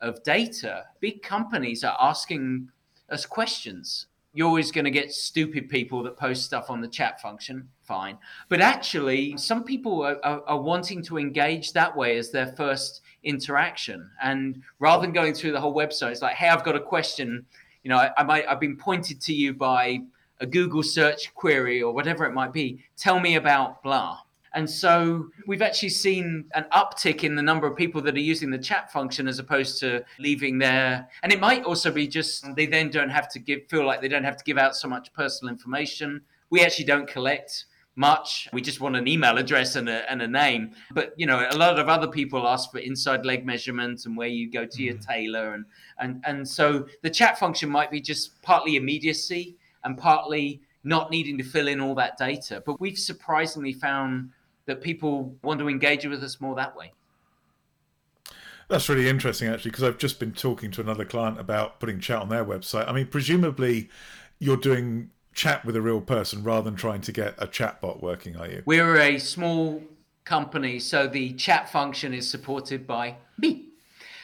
of 0.00 0.22
data. 0.22 0.84
Big 1.00 1.22
companies 1.22 1.84
are 1.84 1.96
asking 2.00 2.70
us 3.10 3.26
questions. 3.26 4.06
You're 4.32 4.48
always 4.48 4.72
going 4.72 4.86
to 4.86 4.90
get 4.90 5.12
stupid 5.12 5.68
people 5.68 6.02
that 6.04 6.16
post 6.16 6.46
stuff 6.46 6.70
on 6.70 6.80
the 6.80 6.88
chat 6.88 7.20
function, 7.20 7.68
fine. 7.82 8.16
But 8.48 8.62
actually, 8.62 9.36
some 9.36 9.62
people 9.62 10.00
are, 10.00 10.16
are, 10.24 10.42
are 10.46 10.60
wanting 10.60 11.02
to 11.02 11.18
engage 11.18 11.74
that 11.74 11.94
way 11.94 12.16
as 12.16 12.30
their 12.30 12.46
first 12.46 13.01
interaction. 13.24 14.10
And 14.22 14.62
rather 14.78 15.02
than 15.02 15.12
going 15.12 15.34
through 15.34 15.52
the 15.52 15.60
whole 15.60 15.74
website, 15.74 16.12
it's 16.12 16.22
like, 16.22 16.36
hey, 16.36 16.48
I've 16.48 16.64
got 16.64 16.76
a 16.76 16.80
question. 16.80 17.44
You 17.82 17.90
know, 17.90 17.96
I, 17.96 18.10
I 18.16 18.22
might 18.22 18.46
I've 18.46 18.60
been 18.60 18.76
pointed 18.76 19.20
to 19.22 19.34
you 19.34 19.54
by 19.54 20.00
a 20.40 20.46
Google 20.46 20.82
search 20.82 21.32
query 21.34 21.82
or 21.82 21.92
whatever 21.92 22.24
it 22.24 22.32
might 22.32 22.52
be. 22.52 22.84
Tell 22.96 23.20
me 23.20 23.36
about 23.36 23.82
blah. 23.82 24.18
And 24.54 24.68
so 24.68 25.28
we've 25.46 25.62
actually 25.62 25.88
seen 25.88 26.44
an 26.54 26.66
uptick 26.72 27.24
in 27.24 27.34
the 27.34 27.42
number 27.42 27.66
of 27.66 27.74
people 27.74 28.02
that 28.02 28.14
are 28.14 28.20
using 28.20 28.50
the 28.50 28.58
chat 28.58 28.92
function 28.92 29.26
as 29.26 29.38
opposed 29.38 29.80
to 29.80 30.04
leaving 30.18 30.58
their. 30.58 31.08
And 31.22 31.32
it 31.32 31.40
might 31.40 31.64
also 31.64 31.90
be 31.90 32.06
just 32.06 32.54
they 32.54 32.66
then 32.66 32.90
don't 32.90 33.08
have 33.08 33.30
to 33.30 33.38
give, 33.38 33.60
feel 33.70 33.86
like 33.86 34.02
they 34.02 34.08
don't 34.08 34.24
have 34.24 34.36
to 34.36 34.44
give 34.44 34.58
out 34.58 34.76
so 34.76 34.88
much 34.88 35.12
personal 35.14 35.52
information. 35.52 36.20
We 36.50 36.60
actually 36.60 36.84
don't 36.84 37.08
collect 37.08 37.64
much. 37.96 38.48
We 38.52 38.62
just 38.62 38.80
want 38.80 38.96
an 38.96 39.06
email 39.06 39.38
address 39.38 39.76
and 39.76 39.88
a, 39.88 40.10
and 40.10 40.22
a 40.22 40.28
name. 40.28 40.72
But 40.92 41.12
you 41.16 41.26
know, 41.26 41.46
a 41.50 41.56
lot 41.56 41.78
of 41.78 41.88
other 41.88 42.08
people 42.08 42.46
ask 42.46 42.70
for 42.70 42.78
inside 42.78 43.26
leg 43.26 43.44
measurements 43.44 44.06
and 44.06 44.16
where 44.16 44.28
you 44.28 44.50
go 44.50 44.64
to 44.64 44.82
your 44.82 44.94
mm. 44.94 45.06
tailor, 45.06 45.54
and 45.54 45.64
and 45.98 46.22
and 46.26 46.48
so 46.48 46.86
the 47.02 47.10
chat 47.10 47.38
function 47.38 47.68
might 47.68 47.90
be 47.90 48.00
just 48.00 48.40
partly 48.42 48.76
immediacy 48.76 49.56
and 49.84 49.98
partly 49.98 50.60
not 50.84 51.10
needing 51.10 51.38
to 51.38 51.44
fill 51.44 51.68
in 51.68 51.80
all 51.80 51.94
that 51.94 52.16
data. 52.16 52.62
But 52.64 52.80
we've 52.80 52.98
surprisingly 52.98 53.72
found 53.72 54.30
that 54.66 54.80
people 54.80 55.34
want 55.42 55.60
to 55.60 55.68
engage 55.68 56.06
with 56.06 56.22
us 56.22 56.40
more 56.40 56.54
that 56.56 56.76
way. 56.76 56.92
That's 58.68 58.88
really 58.88 59.08
interesting, 59.08 59.48
actually, 59.48 59.72
because 59.72 59.84
I've 59.84 59.98
just 59.98 60.18
been 60.18 60.32
talking 60.32 60.70
to 60.72 60.80
another 60.80 61.04
client 61.04 61.38
about 61.38 61.78
putting 61.78 62.00
chat 62.00 62.22
on 62.22 62.28
their 62.28 62.44
website. 62.44 62.88
I 62.88 62.92
mean, 62.92 63.06
presumably 63.06 63.90
you're 64.38 64.56
doing 64.56 65.10
chat 65.32 65.64
with 65.64 65.76
a 65.76 65.82
real 65.82 66.00
person 66.00 66.42
rather 66.42 66.64
than 66.64 66.76
trying 66.76 67.00
to 67.02 67.12
get 67.12 67.34
a 67.38 67.46
chatbot 67.46 68.02
working, 68.02 68.36
are 68.36 68.46
you? 68.46 68.62
We're 68.66 68.96
a 68.98 69.18
small 69.18 69.82
company, 70.24 70.78
so 70.78 71.06
the 71.06 71.32
chat 71.32 71.70
function 71.70 72.14
is 72.14 72.28
supported 72.28 72.86
by 72.86 73.16
me. 73.38 73.68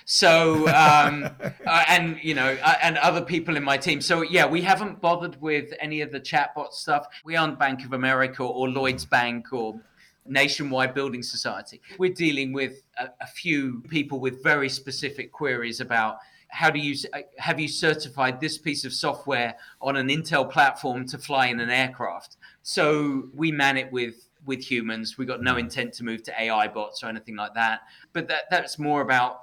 So, 0.05 0.67
um, 0.69 1.25
uh, 1.67 1.85
and 1.89 2.19
you 2.23 2.35
know, 2.35 2.57
uh, 2.63 2.75
and 2.83 2.97
other 2.99 3.21
people 3.21 3.57
in 3.57 3.63
my 3.63 3.77
team. 3.77 4.01
So, 4.01 4.23
yeah, 4.23 4.47
we 4.47 4.63
haven't 4.63 5.01
bothered 5.01 5.41
with 5.41 5.73
any 5.81 6.01
of 6.01 6.13
the 6.13 6.21
chatbot 6.21 6.73
stuff. 6.73 7.07
We 7.25 7.37
aren't 7.37 7.59
Bank 7.59 7.85
of 7.85 7.93
America 7.93 8.43
or 8.43 8.69
Lloyd's 8.69 9.05
Bank 9.05 9.53
or 9.53 9.81
Nationwide 10.27 10.95
Building 10.95 11.23
Society. 11.23 11.81
We're 11.99 12.15
dealing 12.15 12.53
with 12.53 12.83
a, 12.99 13.09
a 13.21 13.27
few 13.27 13.83
people 13.89 14.21
with 14.21 14.43
very 14.43 14.69
specific 14.69 15.33
queries 15.33 15.81
about 15.81 16.19
how 16.49 16.71
do 16.71 16.79
you 16.79 16.97
uh, 17.13 17.21
have 17.39 17.61
you 17.61 17.69
certified 17.69 18.41
this 18.41 18.59
piece 18.59 18.85
of 18.85 18.93
software 18.93 19.55
on 19.81 19.97
an 19.97 20.09
Intel 20.09 20.51
platform 20.51 21.07
to 21.09 21.19
fly 21.19 21.47
in 21.47 21.61
an 21.61 21.71
aircraft? 21.71 22.37
So 22.63 23.29
we 23.35 23.53
man 23.53 23.77
it 23.77 23.93
with 23.93 24.29
with 24.45 24.61
humans. 24.61 25.19
We 25.19 25.27
got 25.27 25.43
no 25.43 25.57
intent 25.57 25.93
to 25.95 26.05
move 26.05 26.23
to 26.25 26.43
AI 26.43 26.69
bots 26.69 27.03
or 27.03 27.09
anything 27.09 27.37
like 27.37 27.55
that. 27.55 27.81
But 28.13 28.29
that 28.29 28.43
that's 28.51 28.79
more 28.79 29.03
about 29.03 29.43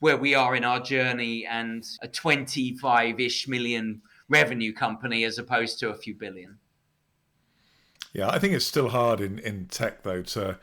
where 0.00 0.16
we 0.16 0.34
are 0.34 0.56
in 0.56 0.64
our 0.64 0.80
journey 0.80 1.46
and 1.46 1.86
a 2.02 2.08
25 2.08 3.20
ish 3.20 3.46
million 3.46 4.02
revenue 4.28 4.72
company 4.72 5.24
as 5.24 5.38
opposed 5.38 5.78
to 5.78 5.90
a 5.90 5.94
few 5.94 6.14
billion. 6.14 6.58
Yeah, 8.12 8.28
I 8.28 8.38
think 8.38 8.52
it's 8.52 8.66
still 8.66 8.88
hard 8.88 9.20
in, 9.20 9.38
in 9.38 9.66
tech 9.66 10.02
though 10.02 10.22
to 10.22 10.58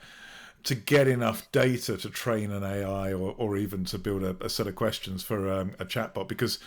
to 0.64 0.76
get 0.76 1.08
enough 1.08 1.52
data 1.52 1.98
to 1.98 2.10
train 2.10 2.52
an 2.52 2.64
AI 2.64 3.14
or, 3.14 3.36
or 3.38 3.58
even 3.58 3.86
to 3.86 3.98
build 3.98 4.24
a, 4.24 4.36
a 4.42 4.50
set 4.50 4.68
of 4.68 4.76
questions 4.76 5.24
for 5.24 5.52
um, 5.52 5.72
a 5.80 5.86
chatbot 5.86 6.28
because 6.28 6.60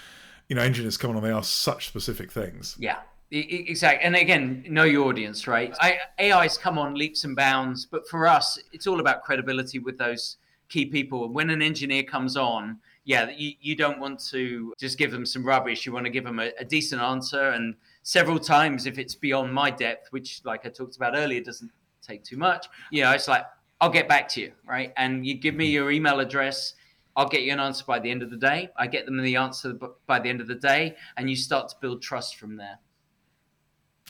you 0.49 0.57
know 0.57 0.63
engineers 0.63 0.97
come 0.97 1.11
on 1.11 1.17
and 1.17 1.27
they 1.27 1.31
ask 1.31 1.51
such 1.51 1.87
specific 1.87 2.31
things. 2.33 2.77
Yeah, 2.79 2.99
exactly. 3.31 4.05
And 4.05 4.17
again, 4.17 4.65
know 4.69 4.85
your 4.85 5.07
audience, 5.07 5.47
right? 5.47 5.75
I, 5.81 5.99
AI's 6.19 6.59
come 6.59 6.79
on 6.79 6.95
leaps 6.95 7.25
and 7.25 7.35
bounds, 7.37 7.87
but 7.87 8.09
for 8.09 8.27
us, 8.27 8.59
it's 8.73 8.87
all 8.87 9.01
about 9.01 9.23
credibility 9.23 9.79
with 9.79 9.99
those 9.99 10.37
key 10.69 10.87
people. 10.87 11.25
And 11.25 11.35
when 11.35 11.51
an 11.51 11.63
engineer 11.63 12.03
comes 12.03 12.37
on, 12.37 12.79
yeah, 13.05 13.31
you, 13.37 13.53
you 13.61 13.75
don't 13.75 13.99
want 13.99 14.21
to 14.31 14.73
just 14.79 14.97
give 14.97 15.11
them 15.11 15.27
some 15.27 15.45
rubbish. 15.45 15.87
You 15.87 15.93
want 15.93 16.07
to 16.07 16.11
give 16.11 16.25
them 16.25 16.39
a, 16.39 16.51
a 16.59 16.65
decent 16.65 17.03
answer 17.03 17.51
and 17.51 17.75
several 18.03 18.39
times 18.39 18.87
if 18.87 18.99
it's 18.99 19.15
beyond 19.15 19.53
my 19.53 19.71
depth, 19.71 20.13
which, 20.13 20.41
like 20.45 20.65
I 20.67 20.69
talked 20.69 20.97
about 20.97 21.15
earlier, 21.17 21.41
doesn't 21.41 21.71
take 22.01 22.25
too 22.25 22.37
much. 22.37 22.67
You 22.91 23.03
know, 23.03 23.13
it's 23.13 23.29
like 23.29 23.45
I'll 23.83 23.91
get 23.91 24.09
back 24.09 24.29
to 24.31 24.41
you, 24.41 24.53
right? 24.65 24.93
And 24.97 25.27
you 25.27 25.35
give 25.35 25.57
me 25.57 25.67
mm-hmm. 25.67 25.75
your 25.75 25.91
email 25.91 26.21
address. 26.21 26.75
I'll 27.17 27.29
get 27.29 27.43
you 27.43 27.53
an 27.53 27.59
answer 27.59 27.85
by 27.85 27.99
the 27.99 28.11
end 28.11 28.23
of 28.23 28.31
the 28.31 28.37
day. 28.37 28.71
I 28.77 28.87
get 28.87 29.07
them 29.07 29.21
the 29.21 29.37
answer 29.37 29.77
by 30.07 30.21
the 30.21 30.29
end 30.29 30.41
of 30.41 30.47
the 30.47 30.55
day, 30.55 30.95
and 31.17 31.29
you 31.29 31.35
start 31.35 31.69
to 31.71 31.77
build 31.81 32.01
trust 32.01 32.37
from 32.37 32.57
there. 32.57 32.79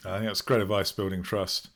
I 0.04 0.18
think 0.18 0.26
that's 0.26 0.42
great 0.42 0.60
advice, 0.60 0.92
building 0.92 1.22
trust. 1.22 1.70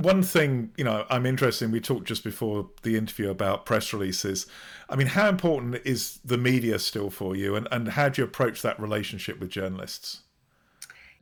One 0.00 0.22
thing, 0.22 0.70
you 0.76 0.84
know, 0.84 1.04
I'm 1.10 1.26
interested 1.26 1.64
in, 1.66 1.72
we 1.72 1.80
talked 1.80 2.06
just 2.06 2.24
before 2.24 2.70
the 2.82 2.96
interview 2.96 3.28
about 3.28 3.66
press 3.66 3.92
releases. 3.92 4.46
I 4.88 4.96
mean, 4.96 5.08
how 5.08 5.28
important 5.28 5.76
is 5.84 6.20
the 6.24 6.38
media 6.38 6.78
still 6.78 7.10
for 7.10 7.34
you, 7.34 7.56
and, 7.56 7.66
and 7.72 7.88
how 7.88 8.08
do 8.08 8.22
you 8.22 8.26
approach 8.26 8.62
that 8.62 8.80
relationship 8.80 9.40
with 9.40 9.50
journalists? 9.50 10.22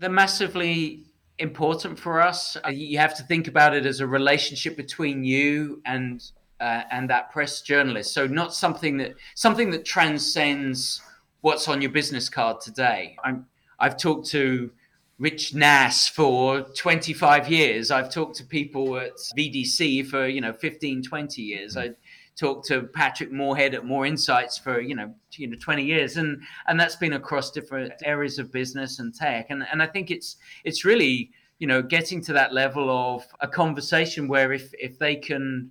they're 0.01 0.11
massively 0.11 1.05
important 1.41 1.99
for 1.99 2.21
us. 2.21 2.57
Uh, 2.65 2.69
you 2.69 2.99
have 2.99 3.17
to 3.17 3.23
think 3.25 3.49
about 3.49 3.75
it 3.75 3.87
as 3.87 4.01
a 4.01 4.07
relationship 4.07 4.77
between 4.77 5.25
you 5.25 5.83
and 5.85 6.23
uh, 6.61 6.83
and 6.91 7.09
that 7.09 7.33
press 7.33 7.63
journalist. 7.63 8.13
So 8.13 8.27
not 8.27 8.55
something 8.55 8.99
that 8.99 9.15
something 9.35 9.71
that 9.71 9.85
transcends 9.85 11.01
what's 11.41 11.69
on 11.69 11.81
your 11.81 11.91
business 11.91 12.29
card 12.29 12.61
today. 12.61 13.17
I'm, 13.25 13.47
I've 13.79 13.97
talked 13.97 14.29
to 14.29 14.71
Rich 15.19 15.55
Nass 15.55 16.09
for 16.09 16.63
25 16.63 17.51
years. 17.51 17.91
I've 17.91 18.13
talked 18.13 18.37
to 18.37 18.45
people 18.45 18.99
at 18.99 19.13
VDC 19.37 20.07
for, 20.07 20.27
you 20.27 20.41
know, 20.41 20.53
15, 20.53 21.03
20 21.03 21.43
years. 21.43 21.77
I 21.77 21.91
talked 22.37 22.67
to 22.69 22.83
Patrick 22.83 23.33
Moorhead 23.33 23.75
at 23.75 23.85
Moor 23.85 24.07
Insights 24.07 24.59
for 24.59 24.81
you 24.81 24.95
know 24.95 25.15
you 25.33 25.47
know 25.47 25.57
20 25.61 25.85
years, 25.85 26.17
and 26.17 26.41
and 26.67 26.79
that's 26.79 26.97
been 26.97 27.15
across 27.15 27.51
different 27.51 27.93
areas 28.05 28.39
of 28.39 28.53
business 28.53 28.99
and 28.99 29.15
tech, 29.15 29.47
and 29.51 29.65
and 29.71 29.83
I 29.83 29.87
think 29.87 30.11
it's 30.11 30.37
it's 30.65 30.85
really 30.85 31.31
you 31.59 31.67
know 31.67 31.83
getting 31.83 32.21
to 32.23 32.33
that 32.33 32.53
level 32.53 32.91
of 32.91 33.27
a 33.41 33.49
conversation 33.49 34.29
where 34.29 34.53
if 34.53 34.73
if 34.75 34.99
they 34.99 35.17
can 35.17 35.71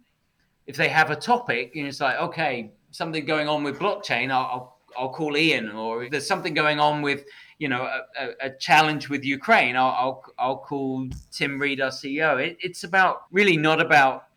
if 0.67 0.75
they 0.77 0.89
have 0.89 1.09
a 1.09 1.15
topic, 1.15 1.71
you 1.73 1.83
know, 1.83 1.89
it's 1.89 2.01
like 2.01 2.17
okay 2.17 2.71
something 2.91 3.25
going 3.25 3.47
on 3.47 3.63
with 3.63 3.77
blockchain, 3.79 4.31
I'll, 4.31 4.45
I'll 4.45 4.79
I'll 4.97 5.09
call 5.09 5.37
Ian, 5.37 5.69
or 5.69 6.03
if 6.03 6.11
there's 6.11 6.27
something 6.27 6.53
going 6.53 6.79
on 6.79 7.01
with, 7.01 7.23
you 7.59 7.69
know, 7.69 7.83
a, 8.19 8.47
a 8.47 8.49
challenge 8.59 9.07
with 9.09 9.23
Ukraine, 9.23 9.75
I'll, 9.75 9.91
I'll, 9.91 10.23
I'll 10.37 10.57
call 10.57 11.07
Tim 11.31 11.59
Reed, 11.59 11.79
our 11.79 11.91
CEO. 11.91 12.43
It, 12.43 12.57
it's 12.59 12.83
about 12.83 13.23
really 13.31 13.55
not 13.55 13.79
about 13.81 14.28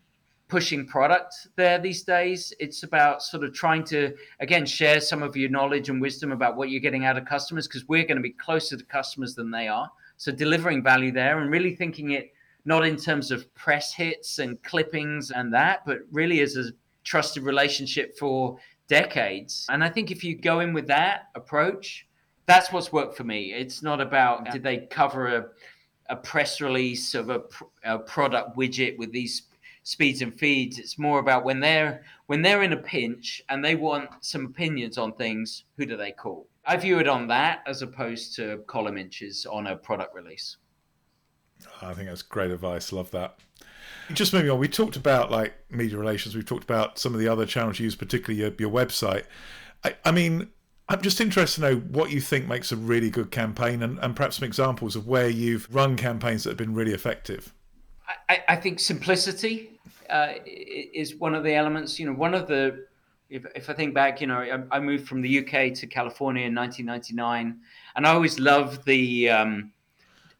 pushing 0.53 0.85
product 0.85 1.47
there 1.55 1.79
these 1.79 2.03
days. 2.03 2.53
It's 2.59 2.83
about 2.83 3.23
sort 3.23 3.43
of 3.43 3.55
trying 3.55 3.83
to, 3.85 4.13
again, 4.39 4.67
share 4.67 5.01
some 5.01 5.23
of 5.23 5.35
your 5.35 5.49
knowledge 5.49 5.89
and 5.89 5.99
wisdom 5.99 6.31
about 6.31 6.55
what 6.55 6.69
you're 6.69 6.79
getting 6.79 7.05
out 7.05 7.17
of 7.17 7.25
customers 7.25 7.67
because 7.67 7.87
we're 7.87 8.03
going 8.03 8.17
to 8.17 8.21
be 8.21 8.29
closer 8.33 8.77
to 8.77 8.83
customers 8.85 9.33
than 9.33 9.49
they 9.49 9.67
are. 9.67 9.89
So 10.17 10.31
delivering 10.31 10.83
value 10.83 11.11
there 11.11 11.39
and 11.39 11.49
really 11.49 11.75
thinking 11.75 12.11
it 12.11 12.33
not 12.65 12.85
in 12.85 12.97
terms 12.97 13.31
of 13.31 13.51
press 13.55 13.95
hits 13.95 14.37
and 14.37 14.61
clippings 14.61 15.31
and 15.31 15.51
that, 15.55 15.87
but 15.87 16.01
really 16.11 16.39
as 16.41 16.55
a 16.55 16.65
trusted 17.03 17.41
relationship 17.41 18.15
for 18.19 18.59
decades. 18.87 19.65
And 19.71 19.83
I 19.83 19.89
think 19.89 20.11
if 20.11 20.23
you 20.23 20.35
go 20.35 20.59
in 20.59 20.71
with 20.71 20.85
that 20.85 21.29
approach, 21.33 22.05
that's 22.45 22.71
what's 22.71 22.93
worked 22.93 23.17
for 23.17 23.23
me. 23.23 23.53
It's 23.53 23.81
not 23.81 23.99
about 23.99 24.51
did 24.51 24.61
they 24.61 24.85
cover 24.91 25.35
a, 25.35 25.45
a 26.09 26.15
press 26.15 26.61
release 26.61 27.15
of 27.15 27.31
a, 27.31 27.41
a 27.83 27.97
product 27.97 28.55
widget 28.55 28.99
with 28.99 29.11
these 29.11 29.41
speeds 29.83 30.21
and 30.21 30.37
feeds. 30.37 30.79
It's 30.79 30.97
more 30.97 31.19
about 31.19 31.43
when 31.45 31.59
they're 31.59 32.03
when 32.27 32.41
they're 32.41 32.63
in 32.63 32.73
a 32.73 32.77
pinch 32.77 33.43
and 33.49 33.63
they 33.63 33.75
want 33.75 34.09
some 34.21 34.45
opinions 34.45 34.97
on 34.97 35.13
things. 35.13 35.65
Who 35.77 35.85
do 35.85 35.97
they 35.97 36.11
call? 36.11 36.47
I 36.65 36.77
view 36.77 36.99
it 36.99 37.07
on 37.07 37.27
that 37.27 37.61
as 37.67 37.81
opposed 37.81 38.35
to 38.37 38.63
column 38.67 38.97
inches 38.97 39.45
on 39.45 39.67
a 39.67 39.75
product 39.75 40.15
release. 40.15 40.57
I 41.81 41.93
think 41.93 42.07
that's 42.07 42.21
great 42.21 42.51
advice. 42.51 42.91
Love 42.91 43.11
that. 43.11 43.37
Just 44.11 44.33
moving 44.33 44.49
on, 44.49 44.59
we 44.59 44.67
talked 44.67 44.95
about 44.95 45.31
like 45.31 45.53
media 45.69 45.97
relations. 45.97 46.35
We've 46.35 46.45
talked 46.45 46.63
about 46.63 46.97
some 46.99 47.13
of 47.13 47.19
the 47.19 47.27
other 47.27 47.45
channels 47.45 47.79
you 47.79 47.85
use, 47.85 47.95
particularly 47.95 48.41
your, 48.41 48.51
your 48.57 48.69
website. 48.69 49.25
I, 49.83 49.95
I 50.05 50.11
mean, 50.11 50.49
I'm 50.89 51.01
just 51.01 51.21
interested 51.21 51.61
to 51.61 51.69
know 51.69 51.75
what 51.79 52.11
you 52.11 52.19
think 52.19 52.47
makes 52.47 52.71
a 52.71 52.75
really 52.75 53.09
good 53.09 53.31
campaign 53.31 53.81
and, 53.81 53.97
and 53.99 54.15
perhaps 54.15 54.37
some 54.37 54.45
examples 54.45 54.95
of 54.95 55.07
where 55.07 55.29
you've 55.29 55.73
run 55.73 55.95
campaigns 55.95 56.43
that 56.43 56.51
have 56.51 56.57
been 56.57 56.73
really 56.73 56.93
effective. 56.93 57.53
I, 58.29 58.43
I 58.49 58.55
think 58.55 58.79
simplicity 58.79 59.79
uh, 60.09 60.33
is 60.45 61.15
one 61.15 61.35
of 61.35 61.43
the 61.43 61.53
elements. 61.53 61.99
You 61.99 62.07
know, 62.07 62.13
one 62.13 62.33
of 62.33 62.47
the 62.47 62.85
if, 63.29 63.45
if 63.55 63.69
I 63.69 63.73
think 63.73 63.93
back, 63.93 64.21
you 64.21 64.27
know, 64.27 64.39
I, 64.39 64.77
I, 64.77 64.79
moved 64.79 65.07
from 65.07 65.21
the 65.21 65.39
UK 65.39 65.73
to 65.73 65.87
California 65.87 66.45
in 66.45 66.53
1999, 66.53 67.59
and 67.95 68.05
I 68.05 68.11
always 68.11 68.39
loved 68.39 68.85
the 68.85 69.29
um, 69.29 69.71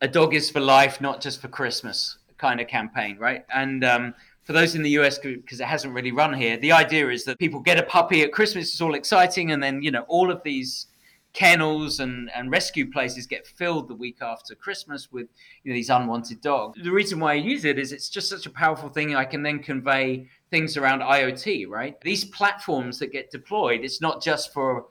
"A 0.02 0.08
dog 0.08 0.36
is 0.36 0.50
for 0.50 0.60
life, 0.60 1.02
not 1.02 1.22
just 1.22 1.42
for 1.42 1.48
Christmas" 1.48 2.18
kind 2.38 2.60
of 2.60 2.68
campaign, 2.68 3.18
right? 3.18 3.46
And 3.54 3.84
um, 3.84 4.14
for 4.44 4.54
those 4.54 4.76
in 4.76 4.84
the 4.84 4.92
US, 4.92 5.18
because 5.18 5.60
it 5.60 5.66
hasn't 5.66 5.94
really 5.94 6.12
run 6.12 6.34
here, 6.34 6.58
the 6.58 6.72
idea 6.72 7.10
is 7.10 7.24
that 7.26 7.40
people 7.40 7.60
get 7.60 7.80
a 7.80 7.84
puppy 7.84 8.22
at 8.22 8.32
Christmas, 8.32 8.70
it's 8.70 8.82
all 8.82 8.96
exciting, 8.96 9.52
and 9.52 9.64
then 9.64 9.82
you 9.82 9.92
know 9.92 10.06
all 10.08 10.30
of 10.30 10.44
these 10.44 10.88
kennels 11.34 12.00
and, 12.00 12.30
and 12.36 12.52
rescue 12.52 12.90
places 12.90 13.26
get 13.26 13.46
filled 13.46 13.88
the 13.88 13.96
week 13.96 14.20
after 14.22 14.54
Christmas 14.54 15.12
with 15.12 15.28
you 15.64 15.72
know, 15.72 15.76
these 15.76 15.90
unwanted 15.90 16.42
dogs. 16.42 16.80
The 16.82 16.92
reason 16.92 17.20
why 17.20 17.34
I 17.34 17.36
use 17.36 17.66
it 17.66 17.80
is 17.80 17.92
it's 17.92 18.08
just 18.08 18.30
such 18.30 18.46
a 18.46 18.52
powerful 18.52 18.90
thing. 18.90 19.16
I 19.16 19.26
can 19.26 19.42
then 19.42 19.60
convey 19.60 20.28
things 20.52 20.78
around 20.78 21.02
IoT, 21.02 21.68
right? 21.68 22.00
These 22.02 22.26
platforms 22.26 23.00
that 23.00 23.12
get 23.12 23.32
deployed, 23.32 23.82
it's 23.84 24.00
not 24.00 24.22
just 24.22 24.54
for 24.54 24.86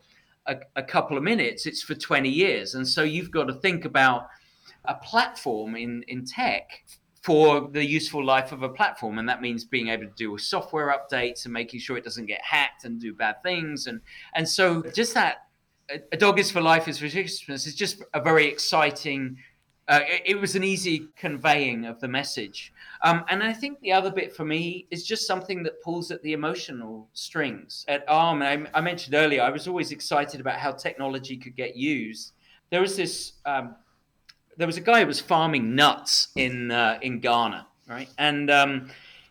a, 0.46 0.56
a 0.74 0.82
couple 0.82 1.16
of 1.16 1.22
minutes, 1.22 1.64
it's 1.66 1.82
for 1.82 1.94
20 1.94 2.28
years. 2.28 2.74
And 2.74 2.86
so 2.86 3.04
you've 3.04 3.30
got 3.30 3.44
to 3.44 3.54
think 3.54 3.84
about 3.84 4.26
a 4.84 4.94
platform 4.96 5.76
in, 5.76 6.04
in 6.08 6.24
tech 6.24 6.84
for 7.22 7.68
the 7.70 7.84
useful 7.84 8.24
life 8.24 8.50
of 8.50 8.64
a 8.64 8.68
platform 8.68 9.18
and 9.18 9.28
that 9.28 9.40
means 9.40 9.64
being 9.64 9.88
able 9.88 10.04
to 10.04 10.12
do 10.16 10.36
software 10.36 10.92
updates 10.92 11.44
and 11.44 11.54
making 11.54 11.78
sure 11.78 11.96
it 11.96 12.02
doesn't 12.02 12.26
get 12.26 12.42
hacked 12.42 12.84
and 12.84 13.00
do 13.00 13.14
bad 13.14 13.40
things 13.44 13.86
and 13.86 14.00
and 14.34 14.48
so 14.48 14.82
just 14.92 15.14
that 15.14 15.46
a 16.12 16.16
dog 16.16 16.38
is 16.38 16.50
for 16.50 16.60
life 16.60 16.88
is 16.88 16.98
for 16.98 17.08
Christmas 17.08 17.66
is 17.66 17.74
just 17.74 18.02
a 18.14 18.20
very 18.20 18.46
exciting 18.46 19.36
uh, 19.88 20.00
it, 20.06 20.22
it, 20.26 20.40
was 20.40 20.54
an 20.54 20.62
easy 20.62 21.08
conveying 21.16 21.86
of 21.86 22.00
the 22.00 22.06
message. 22.06 22.72
Um, 23.02 23.24
and 23.28 23.42
i 23.42 23.52
think 23.52 23.80
the 23.80 23.92
other 23.92 24.12
bit 24.12 24.34
for 24.34 24.44
me 24.44 24.86
is 24.90 25.04
just 25.04 25.26
something 25.26 25.62
that 25.64 25.82
pulls 25.82 26.10
at 26.12 26.22
the 26.22 26.32
emotional 26.34 27.08
strings 27.14 27.84
at 27.88 28.04
arm. 28.06 28.42
I, 28.42 28.64
I, 28.72 28.80
mentioned 28.80 29.14
earlier 29.14 29.42
i 29.42 29.50
was 29.50 29.66
always 29.66 29.90
excited 29.90 30.40
about 30.40 30.58
how 30.58 30.72
technology 30.72 31.36
could 31.36 31.56
get 31.56 31.76
used. 31.76 32.32
There 32.70 32.80
was 32.80 32.96
this 32.96 33.32
um, 33.44 33.74
there 34.56 34.66
was 34.66 34.76
a 34.76 34.80
guy 34.80 35.00
who 35.00 35.06
was 35.06 35.20
farming 35.20 35.74
nuts 35.74 36.28
in 36.36 36.70
uh, 36.70 36.98
in 37.02 37.20
Ghana, 37.20 37.66
right? 37.88 38.08
And 38.18 38.50
um, 38.50 38.90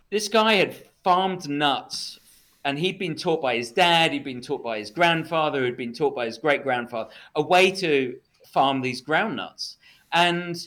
this 0.10 0.28
guy 0.28 0.56
had 0.56 0.76
farmed 1.04 1.50
nuts, 1.50 2.20
and 2.64 2.78
he'd 2.78 3.00
been 3.00 3.16
taught 3.16 3.42
by 3.42 3.56
his 3.56 3.72
dad, 3.72 4.12
he'd 4.12 4.24
been 4.24 4.42
taught 4.42 4.64
by 4.64 4.80
his 4.80 4.92
grandfather, 4.92 5.66
he'd 5.66 5.78
been 5.78 5.94
taught 5.94 6.16
by 6.16 6.26
his 6.26 6.38
great 6.38 6.64
grandfather 6.64 7.10
a 7.36 7.42
way 7.42 7.72
to 7.72 8.18
farm 8.46 8.82
these 8.82 9.02
groundnuts. 9.02 9.78
And 10.14 10.58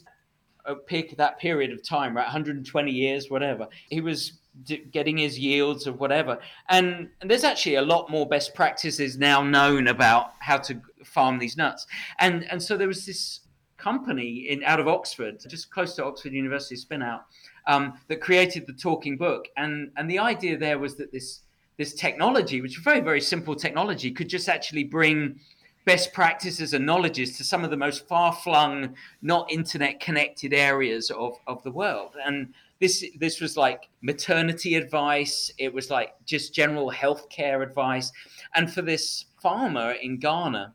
pick 0.87 1.17
that 1.17 1.39
period 1.39 1.73
of 1.73 1.83
time, 1.83 2.17
right, 2.17 2.25
120 2.25 2.91
years, 2.91 3.31
whatever, 3.31 3.69
he 3.91 4.01
was 4.01 4.41
d- 4.65 4.85
getting 4.91 5.19
his 5.19 5.39
yields 5.39 5.87
of 5.87 6.01
whatever. 6.01 6.39
And, 6.69 7.11
and 7.21 7.31
there's 7.31 7.45
actually 7.45 7.77
a 7.77 7.83
lot 7.83 8.11
more 8.11 8.27
best 8.27 8.55
practices 8.55 9.19
now 9.19 9.43
known 9.43 9.89
about 9.89 10.33
how 10.41 10.59
to 10.59 10.81
farm 11.05 11.39
these 11.39 11.57
nuts. 11.57 11.87
And 12.19 12.51
and 12.51 12.63
so 12.63 12.77
there 12.77 12.89
was 12.89 13.05
this 13.07 13.41
company 13.77 14.47
in 14.49 14.65
out 14.65 14.81
of 14.81 14.89
Oxford, 14.89 15.43
just 15.49 15.71
close 15.71 15.95
to 15.97 16.05
Oxford 16.05 16.33
University 16.33 16.77
spin 16.77 17.03
out, 17.03 17.27
um, 17.67 17.99
that 18.09 18.21
created 18.21 18.67
the 18.67 18.73
talking 18.73 19.17
book. 19.17 19.49
And 19.57 19.91
and 19.97 20.11
the 20.11 20.19
idea 20.19 20.57
there 20.57 20.79
was 20.79 20.97
that 20.97 21.13
this 21.13 21.41
this 21.77 21.95
technology, 21.95 22.61
which 22.61 22.79
is 22.79 22.85
very 22.85 23.01
very 23.01 23.21
simple 23.21 23.55
technology, 23.55 24.11
could 24.11 24.29
just 24.29 24.49
actually 24.49 24.85
bring 24.85 25.39
best 25.85 26.13
practices 26.13 26.73
and 26.73 26.87
knowledges 26.87 27.37
to 27.37 27.45
some 27.45 27.63
of 27.65 27.71
the 27.71 27.77
most 27.77 28.09
far 28.09 28.33
flung, 28.33 28.95
not 29.23 29.51
internet 29.51 30.01
connected 30.01 30.55
areas 30.55 31.11
of, 31.11 31.35
of 31.47 31.63
the 31.63 31.71
world. 31.71 32.17
And 32.25 32.55
this 32.81 33.05
this 33.19 33.41
was 33.41 33.57
like 33.57 33.89
maternity 34.03 34.75
advice. 34.77 35.53
It 35.59 35.73
was 35.73 35.91
like 35.91 36.15
just 36.25 36.55
general 36.55 36.91
healthcare 36.91 37.63
advice. 37.63 38.11
And 38.55 38.73
for 38.73 38.83
this 38.83 39.27
farmer 39.41 39.93
in 39.93 40.19
Ghana, 40.19 40.75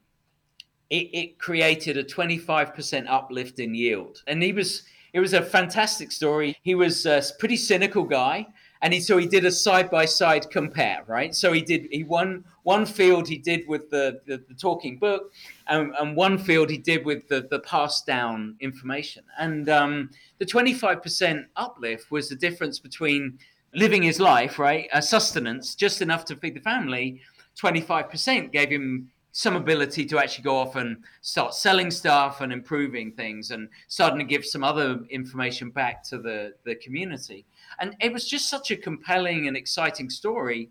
it, 0.89 1.09
it 1.13 1.39
created 1.39 1.97
a 1.97 2.03
25% 2.03 3.07
uplift 3.07 3.59
in 3.59 3.75
yield. 3.75 4.23
And 4.27 4.41
he 4.41 4.53
was, 4.53 4.83
it 5.13 5.19
was 5.19 5.33
a 5.33 5.41
fantastic 5.41 6.11
story. 6.11 6.57
He 6.63 6.75
was 6.75 7.05
a 7.05 7.21
pretty 7.37 7.57
cynical 7.57 8.03
guy. 8.03 8.47
And 8.81 8.93
he, 8.93 9.01
so 9.01 9.17
he 9.17 9.27
did 9.27 9.45
a 9.45 9.51
side 9.51 9.89
by 9.89 10.05
side 10.05 10.49
compare, 10.49 11.03
right? 11.05 11.35
So 11.35 11.51
he 11.51 11.61
did, 11.61 11.87
he 11.91 12.03
won 12.03 12.45
one 12.63 12.85
field 12.85 13.27
he 13.27 13.37
did 13.37 13.67
with 13.67 13.89
the, 13.89 14.21
the, 14.25 14.41
the 14.47 14.53
talking 14.53 14.97
book, 14.97 15.33
and, 15.67 15.93
and, 15.99 16.15
one 16.15 16.37
field 16.37 16.69
he 16.69 16.77
did 16.77 17.05
with 17.05 17.27
the, 17.27 17.47
the 17.49 17.59
passed 17.59 18.05
down 18.05 18.55
information. 18.61 19.23
And 19.37 19.67
um, 19.67 20.11
the 20.37 20.45
25% 20.45 21.45
uplift 21.57 22.09
was 22.09 22.29
the 22.29 22.35
difference 22.35 22.79
between 22.79 23.37
living 23.73 24.03
his 24.03 24.19
life, 24.19 24.59
right? 24.59 24.87
A 24.93 25.01
sustenance, 25.01 25.75
just 25.75 26.01
enough 26.01 26.23
to 26.25 26.35
feed 26.35 26.55
the 26.55 26.61
family. 26.61 27.21
25% 27.61 28.51
gave 28.51 28.69
him 28.69 29.09
some 29.39 29.55
ability 29.55 30.03
to 30.05 30.19
actually 30.19 30.43
go 30.43 30.57
off 30.57 30.75
and 30.75 30.97
start 31.21 31.53
selling 31.53 31.89
stuff 31.89 32.41
and 32.41 32.51
improving 32.51 33.09
things 33.13 33.51
and 33.51 33.69
starting 33.87 34.19
to 34.19 34.25
give 34.25 34.45
some 34.45 34.65
other 34.65 34.99
information 35.09 35.69
back 35.69 36.03
to 36.03 36.17
the, 36.17 36.51
the 36.65 36.75
community. 36.75 37.45
And 37.79 37.95
it 38.01 38.11
was 38.11 38.27
just 38.27 38.49
such 38.49 38.69
a 38.71 38.75
compelling 38.75 39.47
and 39.47 39.55
exciting 39.55 40.09
story. 40.09 40.69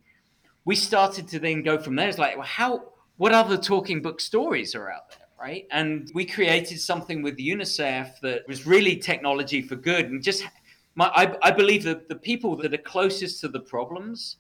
We 0.67 0.77
started 0.77 1.27
to 1.29 1.39
then 1.39 1.63
go 1.63 1.79
from 1.79 1.97
there. 1.97 2.11
It's 2.11 2.19
like, 2.19 2.37
well, 2.37 2.45
how, 2.45 2.93
what 3.17 3.33
other 3.33 3.57
talking 3.57 4.03
book 4.03 4.21
stories 4.21 4.75
are 4.75 4.91
out 4.91 5.09
there? 5.13 5.27
Right. 5.41 5.67
And 5.71 6.11
we 6.13 6.27
created 6.27 6.79
something 6.79 7.23
with 7.23 7.39
UNICEF 7.39 8.21
that 8.21 8.47
was 8.47 8.67
really 8.67 8.97
technology 8.97 9.63
for 9.63 9.77
good. 9.77 10.11
And 10.11 10.23
just, 10.23 10.45
my, 10.95 11.07
I, 11.15 11.35
I 11.43 11.51
believe 11.53 11.85
that 11.85 12.07
the 12.07 12.17
people 12.17 12.55
that 12.57 12.75
are 12.75 12.85
closest 12.95 13.41
to 13.41 13.49
the 13.49 13.61
problems 13.61 14.37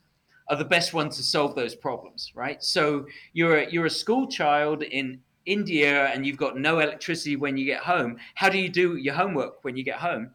are 0.51 0.57
the 0.57 0.65
best 0.65 0.95
ones 0.95 1.17
to 1.17 1.23
solve 1.23 1.55
those 1.55 1.75
problems, 1.75 2.33
right? 2.35 2.63
So 2.63 3.07
you're 3.33 3.59
a, 3.59 3.71
you're 3.71 3.87
a 3.87 3.91
school 3.91 4.27
child 4.27 4.83
in 4.83 5.21
India 5.47 6.07
and 6.07 6.27
you've 6.27 6.37
got 6.37 6.59
no 6.59 6.79
electricity 6.79 7.37
when 7.37 7.57
you 7.57 7.65
get 7.65 7.81
home. 7.81 8.17
How 8.35 8.49
do 8.49 8.59
you 8.59 8.69
do 8.69 8.97
your 8.97 9.15
homework 9.15 9.65
when 9.65 9.77
you 9.77 9.83
get 9.83 9.97
home? 9.97 10.31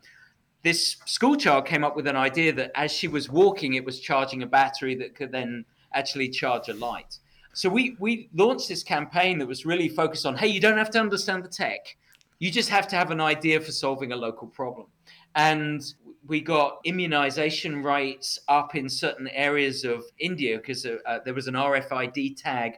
This 0.64 0.98
school 1.06 1.36
child 1.36 1.66
came 1.66 1.84
up 1.84 1.96
with 1.96 2.08
an 2.08 2.16
idea 2.16 2.54
that 2.54 2.72
as 2.76 2.92
she 2.92 3.08
was 3.08 3.30
walking, 3.30 3.74
it 3.74 3.86
was 3.86 4.00
charging 4.00 4.44
a 4.44 4.48
battery 4.48 4.96
that 4.96 5.16
could 5.16 5.32
then 5.32 5.66
actually 5.94 6.30
charge 6.30 6.70
a 6.70 6.74
light. 6.74 7.20
So 7.54 7.70
we 7.70 7.96
we 8.00 8.30
launched 8.34 8.68
this 8.68 8.82
campaign 8.82 9.38
that 9.40 9.48
was 9.48 9.66
really 9.66 9.88
focused 9.88 10.26
on, 10.26 10.36
hey, 10.36 10.48
you 10.48 10.60
don't 10.60 10.78
have 10.78 10.90
to 10.92 11.00
understand 11.00 11.44
the 11.44 11.50
tech. 11.50 11.96
You 12.40 12.50
just 12.50 12.70
have 12.70 12.88
to 12.88 12.96
have 12.96 13.12
an 13.12 13.22
idea 13.22 13.60
for 13.60 13.72
solving 13.72 14.12
a 14.12 14.16
local 14.16 14.48
problem. 14.48 14.88
And 15.36 15.84
we 16.28 16.40
got 16.40 16.80
immunization 16.86 17.84
rates 17.84 18.40
up 18.48 18.76
in 18.76 18.88
certain 18.88 19.28
areas 19.30 19.84
of 19.84 20.04
India 20.20 20.58
because 20.58 20.86
uh, 20.86 20.98
uh, 21.06 21.20
there 21.26 21.34
was 21.34 21.48
an 21.48 21.56
RFID 21.56 22.42
tag 22.42 22.74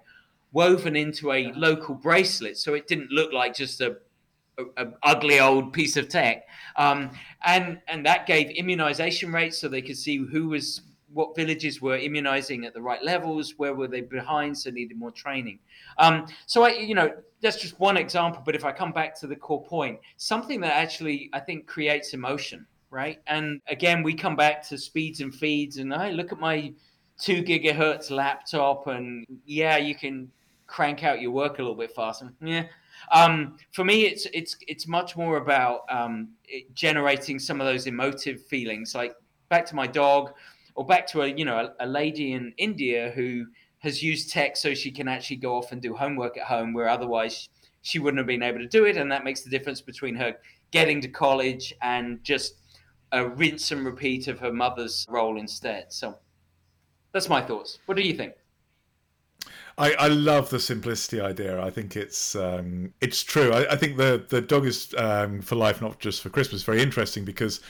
woven 0.51 0.95
into 0.95 1.31
a 1.31 1.51
local 1.53 1.95
bracelet, 1.95 2.57
so 2.57 2.73
it 2.73 2.87
didn't 2.87 3.11
look 3.11 3.31
like 3.33 3.53
just 3.53 3.81
a, 3.81 3.97
a, 4.57 4.85
a 4.85 4.91
ugly 5.03 5.39
old 5.39 5.73
piece 5.73 5.97
of 5.97 6.09
tech. 6.09 6.45
Um, 6.77 7.11
and 7.45 7.79
and 7.87 8.05
that 8.05 8.25
gave 8.25 8.49
immunization 8.51 9.31
rates, 9.31 9.57
so 9.57 9.67
they 9.67 9.81
could 9.81 9.97
see 9.97 10.17
who 10.17 10.49
was 10.49 10.81
what 11.13 11.35
villages 11.35 11.81
were 11.81 11.97
immunizing 11.97 12.65
at 12.65 12.73
the 12.73 12.81
right 12.81 13.01
levels, 13.03 13.53
where 13.57 13.73
were 13.73 13.87
they 13.87 14.01
behind, 14.01 14.57
so 14.57 14.69
needed 14.69 14.97
more 14.97 15.11
training. 15.11 15.59
Um, 15.97 16.25
so 16.45 16.63
I, 16.63 16.71
you 16.71 16.95
know, 16.95 17.13
that's 17.41 17.57
just 17.57 17.79
one 17.79 17.95
example. 17.95 18.41
But 18.43 18.55
if 18.55 18.65
I 18.65 18.71
come 18.71 18.91
back 18.91 19.17
to 19.19 19.27
the 19.27 19.35
core 19.35 19.63
point, 19.63 19.99
something 20.17 20.59
that 20.61 20.73
actually 20.73 21.29
I 21.31 21.39
think 21.39 21.67
creates 21.67 22.13
emotion 22.13 22.65
right? 22.89 23.19
And 23.27 23.61
again, 23.67 24.03
we 24.03 24.13
come 24.13 24.35
back 24.35 24.67
to 24.69 24.77
speeds 24.77 25.21
and 25.21 25.33
feeds, 25.33 25.77
and 25.77 25.93
I 25.93 26.11
look 26.11 26.31
at 26.31 26.39
my 26.39 26.73
two 27.19 27.43
gigahertz 27.43 28.11
laptop, 28.11 28.87
and 28.87 29.25
yeah, 29.45 29.77
you 29.77 29.95
can 29.95 30.31
crank 30.67 31.03
out 31.03 31.21
your 31.21 31.31
work 31.31 31.59
a 31.59 31.61
little 31.61 31.75
bit 31.75 31.91
faster. 31.91 32.31
Yeah. 32.41 32.65
Um, 33.11 33.57
for 33.71 33.83
me, 33.83 34.05
it's 34.05 34.25
it's 34.33 34.55
it's 34.67 34.87
much 34.87 35.15
more 35.15 35.37
about 35.37 35.81
um, 35.89 36.29
generating 36.73 37.39
some 37.39 37.59
of 37.61 37.67
those 37.67 37.87
emotive 37.87 38.43
feelings, 38.45 38.95
like 38.95 39.15
back 39.49 39.65
to 39.67 39.75
my 39.75 39.85
dog, 39.85 40.31
or 40.75 40.85
back 40.85 41.05
to 41.07 41.21
a 41.21 41.27
you 41.27 41.45
know 41.45 41.57
a, 41.79 41.85
a 41.85 41.87
lady 41.87 42.33
in 42.33 42.53
India 42.57 43.11
who 43.13 43.45
has 43.79 44.01
used 44.01 44.31
tech 44.31 44.57
so 44.57 44.73
she 44.73 44.89
can 44.91 45.07
actually 45.07 45.35
go 45.35 45.55
off 45.57 45.71
and 45.71 45.81
do 45.81 45.93
homework 45.93 46.37
at 46.37 46.45
home, 46.45 46.73
where 46.73 46.87
otherwise 46.87 47.49
she 47.81 47.99
wouldn't 47.99 48.17
have 48.17 48.27
been 48.27 48.41
able 48.41 48.59
to 48.59 48.67
do 48.67 48.85
it, 48.85 48.97
and 48.97 49.11
that 49.11 49.23
makes 49.23 49.41
the 49.41 49.49
difference 49.49 49.81
between 49.81 50.15
her 50.15 50.35
getting 50.71 50.99
to 51.01 51.07
college 51.07 51.73
and 51.81 52.23
just 52.23 52.55
a 53.15 53.27
rinse 53.27 53.71
and 53.71 53.85
repeat 53.85 54.27
of 54.27 54.39
her 54.39 54.51
mother's 54.51 55.05
role 55.09 55.37
instead. 55.37 55.91
So 55.91 56.17
that's 57.13 57.29
my 57.29 57.41
thoughts. 57.41 57.79
What 57.85 57.95
do 57.95 58.03
you 58.03 58.13
think? 58.13 58.33
I, 59.77 59.93
I 59.93 60.07
love 60.07 60.49
the 60.49 60.59
simplicity 60.59 61.19
idea. 61.19 61.61
I 61.61 61.69
think 61.69 61.95
it's 61.95 62.35
um, 62.35 62.93
it's 63.01 63.23
true. 63.23 63.51
I, 63.51 63.73
I, 63.73 63.75
think 63.75 63.97
the 63.97 64.25
the 64.27 64.41
dog 64.41 64.65
is 64.65 64.93
um, 64.97 65.41
for 65.41 65.55
life, 65.55 65.81
not 65.81 65.99
just 65.99 66.21
for 66.21 66.29
Christmas. 66.29 66.63
Very 66.63 66.81
interesting 66.81 67.25
because 67.25 67.61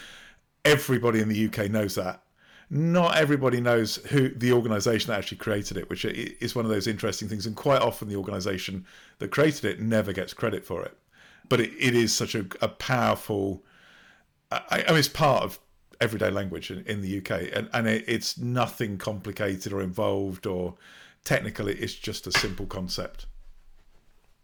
everybody 0.66 1.20
in 1.20 1.30
the 1.30 1.46
UK 1.48 1.70
knows 1.70 1.96
that. 1.96 2.22
Not 2.70 3.16
everybody 3.16 3.62
knows 3.62 3.98
who 4.08 4.30
the 4.30 4.52
organisation 4.52 5.12
that 5.12 5.20
actually 5.20 5.38
created 5.38 5.78
it, 5.78 5.90
which 5.90 6.06
is 6.06 6.56
one 6.56 6.66
of 6.66 6.72
those 6.72 6.88
interesting 6.88 7.28
things. 7.28 7.46
And 7.46 7.56
quite 7.56 7.82
often, 7.82 8.08
the 8.08 8.16
organisation 8.16 8.86
that 9.20 9.30
created 9.30 9.66
it 9.66 9.80
never 9.80 10.14
gets 10.14 10.34
credit 10.34 10.66
for 10.66 10.84
it. 10.84 10.98
But 11.48 11.60
it, 11.60 11.72
it 11.80 11.96
is 11.96 12.16
such 12.16 12.34
a, 12.34 12.46
a 12.62 12.68
powerful 12.68 13.64
I, 14.52 14.84
I 14.88 14.90
mean, 14.90 15.00
it's 15.00 15.08
part 15.08 15.44
of 15.44 15.60
everyday 16.02 16.30
language 16.30 16.72
in, 16.72 16.84
in 16.86 17.02
the 17.02 17.18
UK, 17.18 17.50
and, 17.54 17.70
and 17.74 17.88
it, 17.88 18.06
it's 18.08 18.38
nothing 18.38 18.98
complicated 18.98 19.74
or 19.74 19.82
involved 19.82 20.46
or 20.46 20.76
technical. 21.24 21.68
It's 21.68 21.94
just 21.94 22.28
a 22.28 22.32
simple 22.32 22.66
concept. 22.66 23.26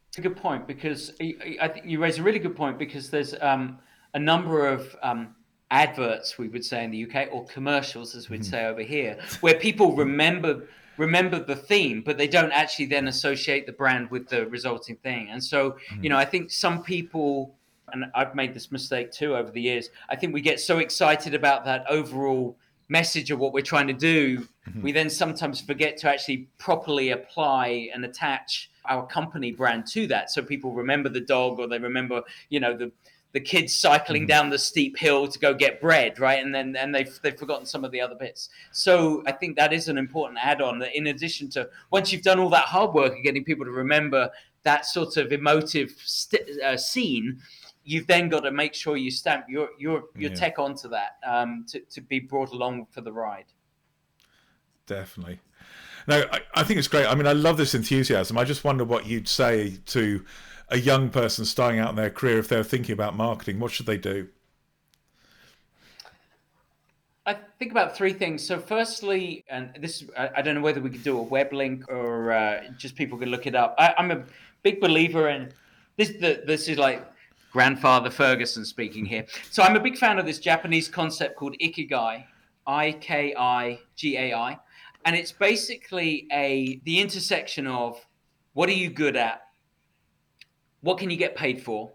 It's 0.10 0.18
a 0.18 0.22
good 0.22 0.36
point 0.36 0.68
because 0.68 1.14
I 1.22 1.70
think 1.70 1.86
you 1.86 2.02
raise 2.02 2.18
a 2.20 2.24
really 2.24 2.40
good 2.40 2.56
point 2.56 2.78
because 2.78 3.10
there's 3.10 3.34
um, 3.40 3.80
a 4.14 4.20
number 4.20 4.68
of 4.68 4.94
um, 5.02 5.36
adverts 5.70 6.38
we 6.38 6.50
would 6.50 6.66
say 6.66 6.84
in 6.84 6.92
the 6.92 7.10
UK 7.10 7.30
or 7.32 7.46
commercials 7.46 8.14
as 8.14 8.30
we'd 8.30 8.42
mm. 8.42 8.46
say 8.46 8.66
over 8.66 8.82
here 8.82 9.18
where 9.40 9.54
people 9.54 9.96
remember 9.96 10.68
remember 10.98 11.40
the 11.40 11.56
theme 11.56 12.02
but 12.06 12.18
they 12.18 12.28
don't 12.28 12.52
actually 12.52 12.86
then 12.86 13.08
associate 13.08 13.66
the 13.66 13.72
brand 13.72 14.12
with 14.12 14.28
the 14.28 14.46
resulting 14.48 14.98
thing 14.98 15.30
and 15.30 15.42
so 15.42 15.78
mm. 15.90 16.04
you 16.04 16.10
know 16.10 16.18
I 16.18 16.26
think 16.26 16.52
some 16.52 16.84
people 16.84 17.56
and 17.94 18.06
I've 18.16 18.36
made 18.36 18.54
this 18.54 18.72
mistake 18.72 19.12
too 19.12 19.36
over 19.36 19.52
the 19.52 19.62
years. 19.62 19.90
I 20.10 20.16
think 20.16 20.34
we 20.34 20.42
get 20.42 20.60
so 20.60 20.80
excited 20.80 21.34
about 21.34 21.66
that 21.66 21.86
overall 21.90 22.58
message 22.90 23.32
of 23.32 23.40
what 23.40 23.54
we're 23.54 23.62
trying 23.62 23.88
to 23.88 23.94
do, 23.94 24.40
mm-hmm. 24.40 24.82
we 24.82 24.92
then 24.92 25.10
sometimes 25.10 25.62
forget 25.62 25.98
to 25.98 26.10
actually 26.10 26.50
properly 26.58 27.12
apply 27.12 27.90
and 27.94 28.04
attach 28.04 28.70
our 28.86 29.06
company 29.08 29.52
brand 29.52 29.86
to 29.88 30.08
that, 30.08 30.30
so 30.30 30.42
people 30.42 30.74
remember 30.74 31.08
the 31.08 31.22
dog 31.22 31.60
or 31.60 31.68
they 31.68 31.80
remember, 31.80 32.22
you 32.50 32.60
know, 32.60 32.76
the 32.76 32.92
the 33.34 33.40
kids 33.40 33.74
cycling 33.74 34.26
mm. 34.26 34.28
down 34.28 34.50
the 34.50 34.60
steep 34.60 34.98
hill 34.98 35.26
to 35.26 35.40
go 35.40 35.54
get 35.54 35.80
bread, 35.80 36.20
right? 36.20 36.44
And 36.44 36.54
then 36.54 36.76
and 36.76 36.94
they've 36.94 37.18
they've 37.22 37.38
forgotten 37.38 37.66
some 37.66 37.86
of 37.86 37.92
the 37.92 38.02
other 38.02 38.16
bits. 38.16 38.50
So 38.72 39.24
I 39.26 39.32
think 39.32 39.56
that 39.56 39.72
is 39.72 39.88
an 39.88 39.98
important 39.98 40.40
add-on. 40.42 40.80
That 40.80 40.96
in 40.96 41.08
addition 41.08 41.50
to 41.52 41.70
once 41.92 42.12
you've 42.12 42.24
done 42.24 42.40
all 42.40 42.50
that 42.50 42.66
hard 42.66 42.94
work 42.94 43.14
of 43.18 43.24
getting 43.24 43.46
people 43.46 43.66
to 43.66 43.72
remember 43.72 44.30
that 44.64 44.86
sort 44.86 45.18
of 45.18 45.32
emotive 45.32 45.92
st- 46.04 46.62
uh, 46.62 46.78
scene, 46.78 47.40
you've 47.84 48.08
then 48.08 48.30
got 48.30 48.41
to 48.41 48.52
make 48.52 48.74
sure 48.74 48.98
you 48.98 49.12
stamp 49.12 49.46
your 49.50 49.70
your 49.78 50.06
your 50.15 50.32
yeah. 50.32 50.36
tech 50.36 50.60
onto 50.60 50.89
that 50.89 51.17
um, 51.26 51.65
to 51.70 51.80
to 51.80 52.02
be 52.02 52.20
brought 52.20 52.52
along 52.52 52.88
for 52.91 53.02
the 53.02 53.12
ride. 53.12 53.46
Definitely. 54.86 55.39
No, 56.08 56.26
I, 56.32 56.41
I 56.56 56.63
think 56.63 56.80
it's 56.80 56.88
great. 56.88 57.06
I 57.06 57.15
mean, 57.15 57.28
I 57.28 57.34
love 57.34 57.58
this 57.58 57.76
enthusiasm. 57.76 58.38
I 58.38 58.44
just 58.44 58.63
wonder 58.63 58.84
what 58.84 59.06
you'd 59.06 59.28
say 59.28 59.78
to 59.88 60.26
a 60.70 60.80
young 60.80 61.10
person 61.10 61.46
starting 61.46 61.80
out 61.80 61.89
in 61.89 61.96
their 61.96 62.10
career 62.10 62.39
if 62.39 62.48
they're 62.48 62.63
thinking 62.63 62.94
about 62.94 63.15
marketing. 63.15 63.60
What 63.60 63.72
should 63.72 63.86
they 63.86 63.98
do? 63.98 64.28
I 67.26 67.38
think 67.60 67.72
about 67.72 67.96
three 67.96 68.13
things. 68.13 68.44
So, 68.44 68.58
firstly, 68.58 69.46
and 69.48 69.78
this 69.80 70.04
I, 70.17 70.41
don't 70.41 70.56
know 70.56 70.62
whether 70.62 70.82
we 70.82 70.89
could 70.89 71.04
do 71.04 71.20
a 71.20 71.22
web 71.22 71.54
link 71.54 71.88
or 71.88 72.32
uh, 72.32 72.63
just 72.78 72.96
people 72.96 73.17
can 73.20 73.30
look 73.30 73.46
it 73.46 73.54
up. 73.54 73.76
I, 73.78 73.94
am 73.98 74.10
a 74.10 74.24
big 74.63 74.82
believer 74.82 75.30
in 75.30 75.52
this. 75.98 76.10
The, 76.10 76.41
this 76.48 76.67
is 76.67 76.80
like 76.80 77.06
grandfather 77.52 78.10
Ferguson 78.10 78.66
speaking 78.66 79.06
here. 79.06 79.26
So, 79.50 79.64
I'm 79.64 79.76
a 79.76 79.80
big 79.80 79.98
fan 79.98 80.18
of 80.20 80.26
this 80.26 80.40
Japanese 80.40 80.88
concept 80.88 81.36
called 81.36 81.56
ikigai, 81.62 82.26
I 82.66 82.92
K 82.94 83.36
I 83.38 83.80
G 83.96 84.18
A 84.18 84.34
I, 84.34 84.60
and 85.06 85.16
it's 85.16 85.32
basically 85.32 86.28
a 86.32 86.80
the 86.86 87.00
intersection 87.00 87.68
of 87.68 88.04
what 88.54 88.70
are 88.70 88.74
you 88.74 88.90
good 88.90 89.16
at, 89.16 89.42
what 90.82 90.98
can 90.98 91.10
you 91.10 91.18
get 91.18 91.36
paid 91.36 91.62
for, 91.62 91.92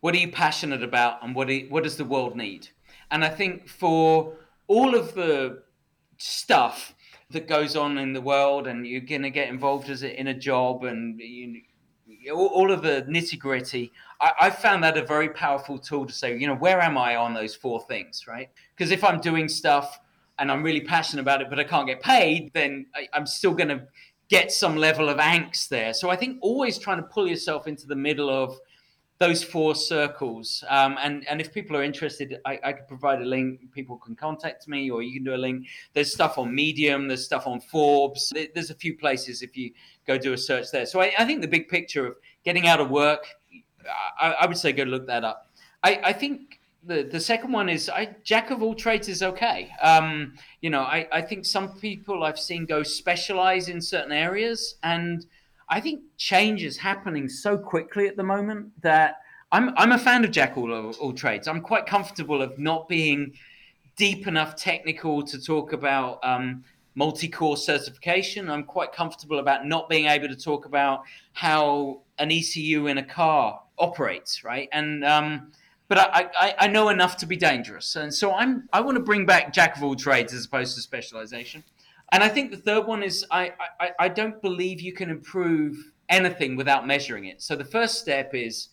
what 0.00 0.14
are 0.14 0.18
you 0.18 0.30
passionate 0.30 0.82
about, 0.82 1.22
and 1.22 1.34
what 1.34 1.50
what 1.68 1.82
does 1.82 1.96
the 1.96 2.04
world 2.04 2.36
need? 2.36 2.68
And 3.10 3.24
I 3.24 3.28
think 3.28 3.68
for 3.68 4.34
all 4.66 4.94
of 4.94 5.14
the 5.14 5.62
stuff 6.18 6.94
that 7.30 7.48
goes 7.48 7.74
on 7.76 7.98
in 7.98 8.12
the 8.12 8.20
world, 8.20 8.66
and 8.66 8.86
you're 8.86 9.00
going 9.00 9.22
to 9.22 9.30
get 9.30 9.48
involved 9.48 9.90
as 9.90 10.02
a, 10.02 10.20
in 10.20 10.28
a 10.28 10.34
job, 10.34 10.84
and 10.84 11.18
you, 11.20 11.62
all 12.32 12.70
of 12.70 12.82
the 12.82 13.04
nitty 13.08 13.38
gritty, 13.38 13.92
I, 14.20 14.32
I, 14.42 14.50
found 14.50 14.82
that 14.84 14.96
a 14.96 15.04
very 15.04 15.28
powerful 15.28 15.78
tool 15.78 16.06
to 16.06 16.12
say, 16.12 16.36
you 16.36 16.46
know, 16.46 16.54
where 16.54 16.80
am 16.80 16.96
I 16.96 17.16
on 17.16 17.34
those 17.34 17.54
four 17.54 17.80
things, 17.82 18.26
right? 18.26 18.50
Because 18.76 18.90
if 18.90 19.04
I'm 19.04 19.20
doing 19.20 19.48
stuff 19.48 20.00
and 20.38 20.50
I'm 20.50 20.62
really 20.62 20.80
passionate 20.80 21.22
about 21.22 21.40
it, 21.42 21.50
but 21.50 21.58
I 21.58 21.64
can't 21.64 21.86
get 21.86 22.00
paid, 22.00 22.52
then 22.54 22.86
I, 22.94 23.08
I'm 23.12 23.26
still 23.26 23.52
going 23.52 23.68
to 23.68 23.86
get 24.28 24.52
some 24.52 24.76
level 24.76 25.08
of 25.08 25.18
angst 25.18 25.68
there. 25.68 25.92
So 25.92 26.10
I 26.10 26.16
think 26.16 26.38
always 26.40 26.78
trying 26.78 26.98
to 26.98 27.04
pull 27.04 27.28
yourself 27.28 27.66
into 27.66 27.86
the 27.86 27.96
middle 27.96 28.30
of 28.30 28.58
those 29.18 29.44
four 29.44 29.74
circles. 29.74 30.64
Um, 30.68 30.98
and 31.00 31.26
and 31.28 31.40
if 31.40 31.52
people 31.52 31.76
are 31.76 31.82
interested, 31.82 32.38
I, 32.44 32.58
I 32.64 32.72
could 32.72 32.88
provide 32.88 33.22
a 33.22 33.24
link. 33.24 33.72
People 33.72 33.96
can 33.96 34.16
contact 34.16 34.66
me, 34.66 34.90
or 34.90 35.02
you 35.02 35.12
can 35.12 35.24
do 35.24 35.34
a 35.34 35.36
link. 35.36 35.66
There's 35.92 36.12
stuff 36.12 36.36
on 36.38 36.54
Medium. 36.54 37.08
There's 37.08 37.24
stuff 37.24 37.46
on 37.46 37.60
Forbes. 37.60 38.32
There's 38.54 38.70
a 38.70 38.74
few 38.74 38.96
places 38.96 39.42
if 39.42 39.56
you 39.56 39.72
go 40.06 40.18
do 40.18 40.32
a 40.32 40.38
search 40.38 40.70
there. 40.72 40.86
So 40.86 41.00
I, 41.00 41.12
I 41.18 41.24
think 41.24 41.40
the 41.40 41.48
big 41.48 41.68
picture 41.68 42.06
of 42.06 42.16
getting 42.44 42.66
out 42.66 42.80
of 42.80 42.90
work, 42.90 43.26
I, 44.20 44.32
I 44.32 44.46
would 44.46 44.58
say 44.58 44.72
go 44.72 44.82
look 44.82 45.06
that 45.06 45.24
up. 45.24 45.48
I, 45.82 46.00
I 46.04 46.12
think 46.12 46.60
the 46.82 47.04
the 47.04 47.20
second 47.20 47.52
one 47.52 47.68
is 47.68 47.88
I 47.88 48.16
jack 48.24 48.50
of 48.50 48.62
all 48.62 48.74
trades 48.74 49.08
is 49.08 49.22
okay. 49.22 49.70
Um, 49.80 50.34
you 50.60 50.70
know, 50.70 50.82
I, 50.82 51.06
I 51.12 51.22
think 51.22 51.44
some 51.44 51.78
people 51.78 52.24
I've 52.24 52.38
seen 52.38 52.66
go 52.66 52.82
specialize 52.82 53.68
in 53.68 53.80
certain 53.80 54.12
areas, 54.12 54.76
and 54.82 55.24
I 55.68 55.80
think 55.80 56.02
change 56.16 56.62
is 56.62 56.76
happening 56.76 57.28
so 57.28 57.56
quickly 57.56 58.06
at 58.06 58.16
the 58.16 58.22
moment 58.22 58.80
that 58.82 59.20
I'm 59.52 59.72
I'm 59.76 59.92
a 59.92 59.98
fan 59.98 60.24
of 60.24 60.30
jack 60.30 60.56
all 60.56 60.72
all 60.72 61.12
trades. 61.12 61.46
I'm 61.48 61.60
quite 61.60 61.86
comfortable 61.86 62.42
of 62.42 62.58
not 62.58 62.88
being 62.88 63.32
deep 63.96 64.26
enough 64.26 64.56
technical 64.56 65.22
to 65.22 65.40
talk 65.40 65.72
about 65.72 66.18
um, 66.24 66.64
multi-core 66.94 67.56
certification. 67.56 68.50
I'm 68.50 68.64
quite 68.64 68.92
comfortable 68.92 69.38
about 69.38 69.66
not 69.66 69.88
being 69.88 70.06
able 70.06 70.28
to 70.28 70.36
talk 70.36 70.66
about 70.66 71.02
how 71.32 72.00
an 72.18 72.30
ECU 72.30 72.86
in 72.86 72.98
a 72.98 73.04
car 73.04 73.60
operates, 73.78 74.44
right? 74.44 74.68
And 74.72 75.04
um, 75.04 75.52
but 75.88 75.98
I, 75.98 76.28
I, 76.40 76.54
I, 76.60 76.66
know 76.68 76.88
enough 76.88 77.16
to 77.18 77.26
be 77.26 77.36
dangerous, 77.36 77.96
and 77.96 78.12
so 78.12 78.32
I'm 78.32 78.68
I 78.72 78.80
want 78.80 78.96
to 78.96 79.02
bring 79.02 79.26
back 79.26 79.52
jack 79.52 79.76
of 79.76 79.84
all 79.84 79.94
trades 79.94 80.32
as 80.32 80.46
opposed 80.46 80.74
to 80.76 80.82
specialization. 80.82 81.62
And 82.12 82.22
I 82.22 82.28
think 82.28 82.50
the 82.50 82.56
third 82.56 82.86
one 82.86 83.02
is 83.02 83.24
I, 83.30 83.52
I, 83.80 83.90
I 83.98 84.08
don't 84.08 84.40
believe 84.40 84.80
you 84.80 84.92
can 84.92 85.10
improve 85.10 85.76
anything 86.08 86.56
without 86.56 86.86
measuring 86.86 87.26
it. 87.26 87.42
So 87.42 87.56
the 87.56 87.64
first 87.64 87.98
step 87.98 88.34
is 88.34 88.68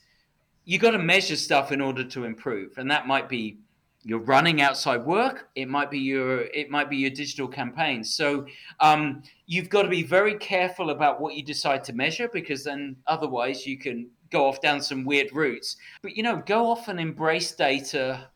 you 0.65 0.77
got 0.77 0.91
to 0.91 0.99
measure 0.99 1.35
stuff 1.35 1.71
in 1.71 1.81
order 1.81 2.03
to 2.03 2.25
improve, 2.25 2.77
and 2.77 2.89
that 2.91 3.07
might 3.07 3.29
be 3.29 3.57
you're 4.03 4.19
running 4.19 4.63
outside 4.63 5.05
work 5.05 5.49
it 5.53 5.67
might 5.67 5.91
be 5.91 5.99
your 5.99 6.39
it 6.55 6.71
might 6.71 6.89
be 6.89 6.97
your 6.97 7.11
digital 7.11 7.47
campaigns 7.47 8.15
so 8.15 8.47
um, 8.79 9.21
you've 9.45 9.69
got 9.69 9.83
to 9.83 9.87
be 9.87 10.01
very 10.01 10.33
careful 10.39 10.89
about 10.89 11.21
what 11.21 11.35
you 11.35 11.43
decide 11.43 11.83
to 11.83 11.93
measure 11.93 12.27
because 12.27 12.63
then 12.63 12.95
otherwise 13.05 13.67
you 13.67 13.77
can 13.77 14.09
go 14.31 14.47
off 14.47 14.61
down 14.61 14.81
some 14.81 15.05
weird 15.05 15.33
routes. 15.33 15.75
But 16.01 16.17
you 16.17 16.23
know, 16.23 16.41
go 16.45 16.71
off 16.71 16.87
and 16.87 16.99
embrace 16.99 17.51
data, 17.51 18.29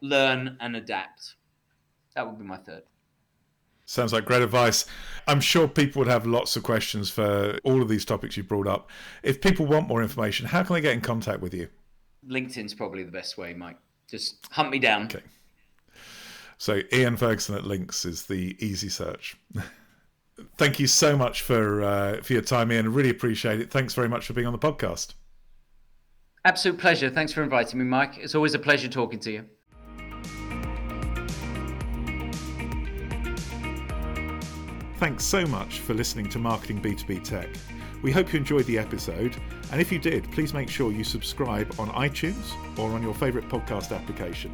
learn 0.00 0.56
and 0.60 0.76
adapt. 0.76 1.34
That 2.14 2.26
would 2.26 2.38
be 2.38 2.44
my 2.44 2.58
third. 2.58 2.82
Sounds 3.88 4.12
like 4.12 4.26
great 4.26 4.42
advice. 4.42 4.84
I'm 5.26 5.40
sure 5.40 5.66
people 5.66 6.00
would 6.00 6.08
have 6.08 6.26
lots 6.26 6.56
of 6.56 6.62
questions 6.62 7.08
for 7.08 7.58
all 7.64 7.80
of 7.80 7.88
these 7.88 8.04
topics 8.04 8.36
you 8.36 8.42
brought 8.42 8.66
up. 8.66 8.90
If 9.22 9.40
people 9.40 9.64
want 9.64 9.88
more 9.88 10.02
information, 10.02 10.44
how 10.44 10.62
can 10.62 10.74
they 10.74 10.82
get 10.82 10.92
in 10.92 11.00
contact 11.00 11.40
with 11.40 11.54
you? 11.54 11.68
LinkedIn's 12.28 12.74
probably 12.74 13.02
the 13.02 13.10
best 13.10 13.38
way, 13.38 13.54
Mike. 13.54 13.78
Just 14.06 14.46
hunt 14.50 14.68
me 14.68 14.78
down. 14.78 15.04
Okay. 15.04 15.22
So 16.58 16.82
Ian 16.92 17.16
Ferguson 17.16 17.54
at 17.54 17.64
Lynx 17.64 18.04
is 18.04 18.26
the 18.26 18.62
easy 18.62 18.90
search. 18.90 19.38
Thank 20.58 20.78
you 20.78 20.86
so 20.86 21.16
much 21.16 21.40
for 21.40 21.82
uh, 21.82 22.20
for 22.20 22.34
your 22.34 22.42
time, 22.42 22.70
Ian. 22.70 22.84
I 22.84 22.90
really 22.90 23.10
appreciate 23.10 23.58
it. 23.58 23.70
Thanks 23.70 23.94
very 23.94 24.08
much 24.08 24.26
for 24.26 24.34
being 24.34 24.46
on 24.46 24.52
the 24.52 24.58
podcast. 24.58 25.14
Absolute 26.44 26.78
pleasure. 26.78 27.08
Thanks 27.08 27.32
for 27.32 27.42
inviting 27.42 27.78
me, 27.78 27.86
Mike. 27.86 28.18
It's 28.18 28.34
always 28.34 28.52
a 28.52 28.58
pleasure 28.58 28.88
talking 28.88 29.18
to 29.20 29.32
you. 29.32 29.44
Thanks 34.98 35.22
so 35.22 35.46
much 35.46 35.78
for 35.78 35.94
listening 35.94 36.28
to 36.30 36.40
Marketing 36.40 36.82
B2B 36.82 37.22
Tech. 37.22 37.48
We 38.02 38.10
hope 38.10 38.32
you 38.32 38.38
enjoyed 38.40 38.64
the 38.66 38.78
episode, 38.78 39.36
and 39.70 39.80
if 39.80 39.92
you 39.92 40.00
did, 40.00 40.28
please 40.32 40.52
make 40.52 40.68
sure 40.68 40.90
you 40.90 41.04
subscribe 41.04 41.72
on 41.78 41.88
iTunes 41.90 42.50
or 42.76 42.90
on 42.90 43.00
your 43.00 43.14
favourite 43.14 43.48
podcast 43.48 43.96
application. 43.96 44.50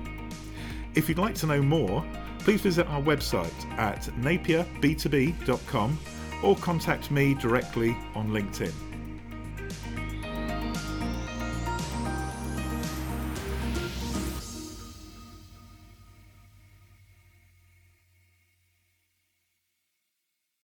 If 0.95 1.09
you'd 1.09 1.19
like 1.19 1.35
to 1.37 1.47
know 1.47 1.63
more, 1.63 2.05
please 2.41 2.61
visit 2.61 2.87
our 2.89 3.01
website 3.01 3.79
at 3.79 4.03
napierb2b.com 4.21 5.99
or 6.43 6.57
contact 6.57 7.11
me 7.11 7.33
directly 7.33 7.97
on 8.15 8.29
LinkedIn. 8.29 8.84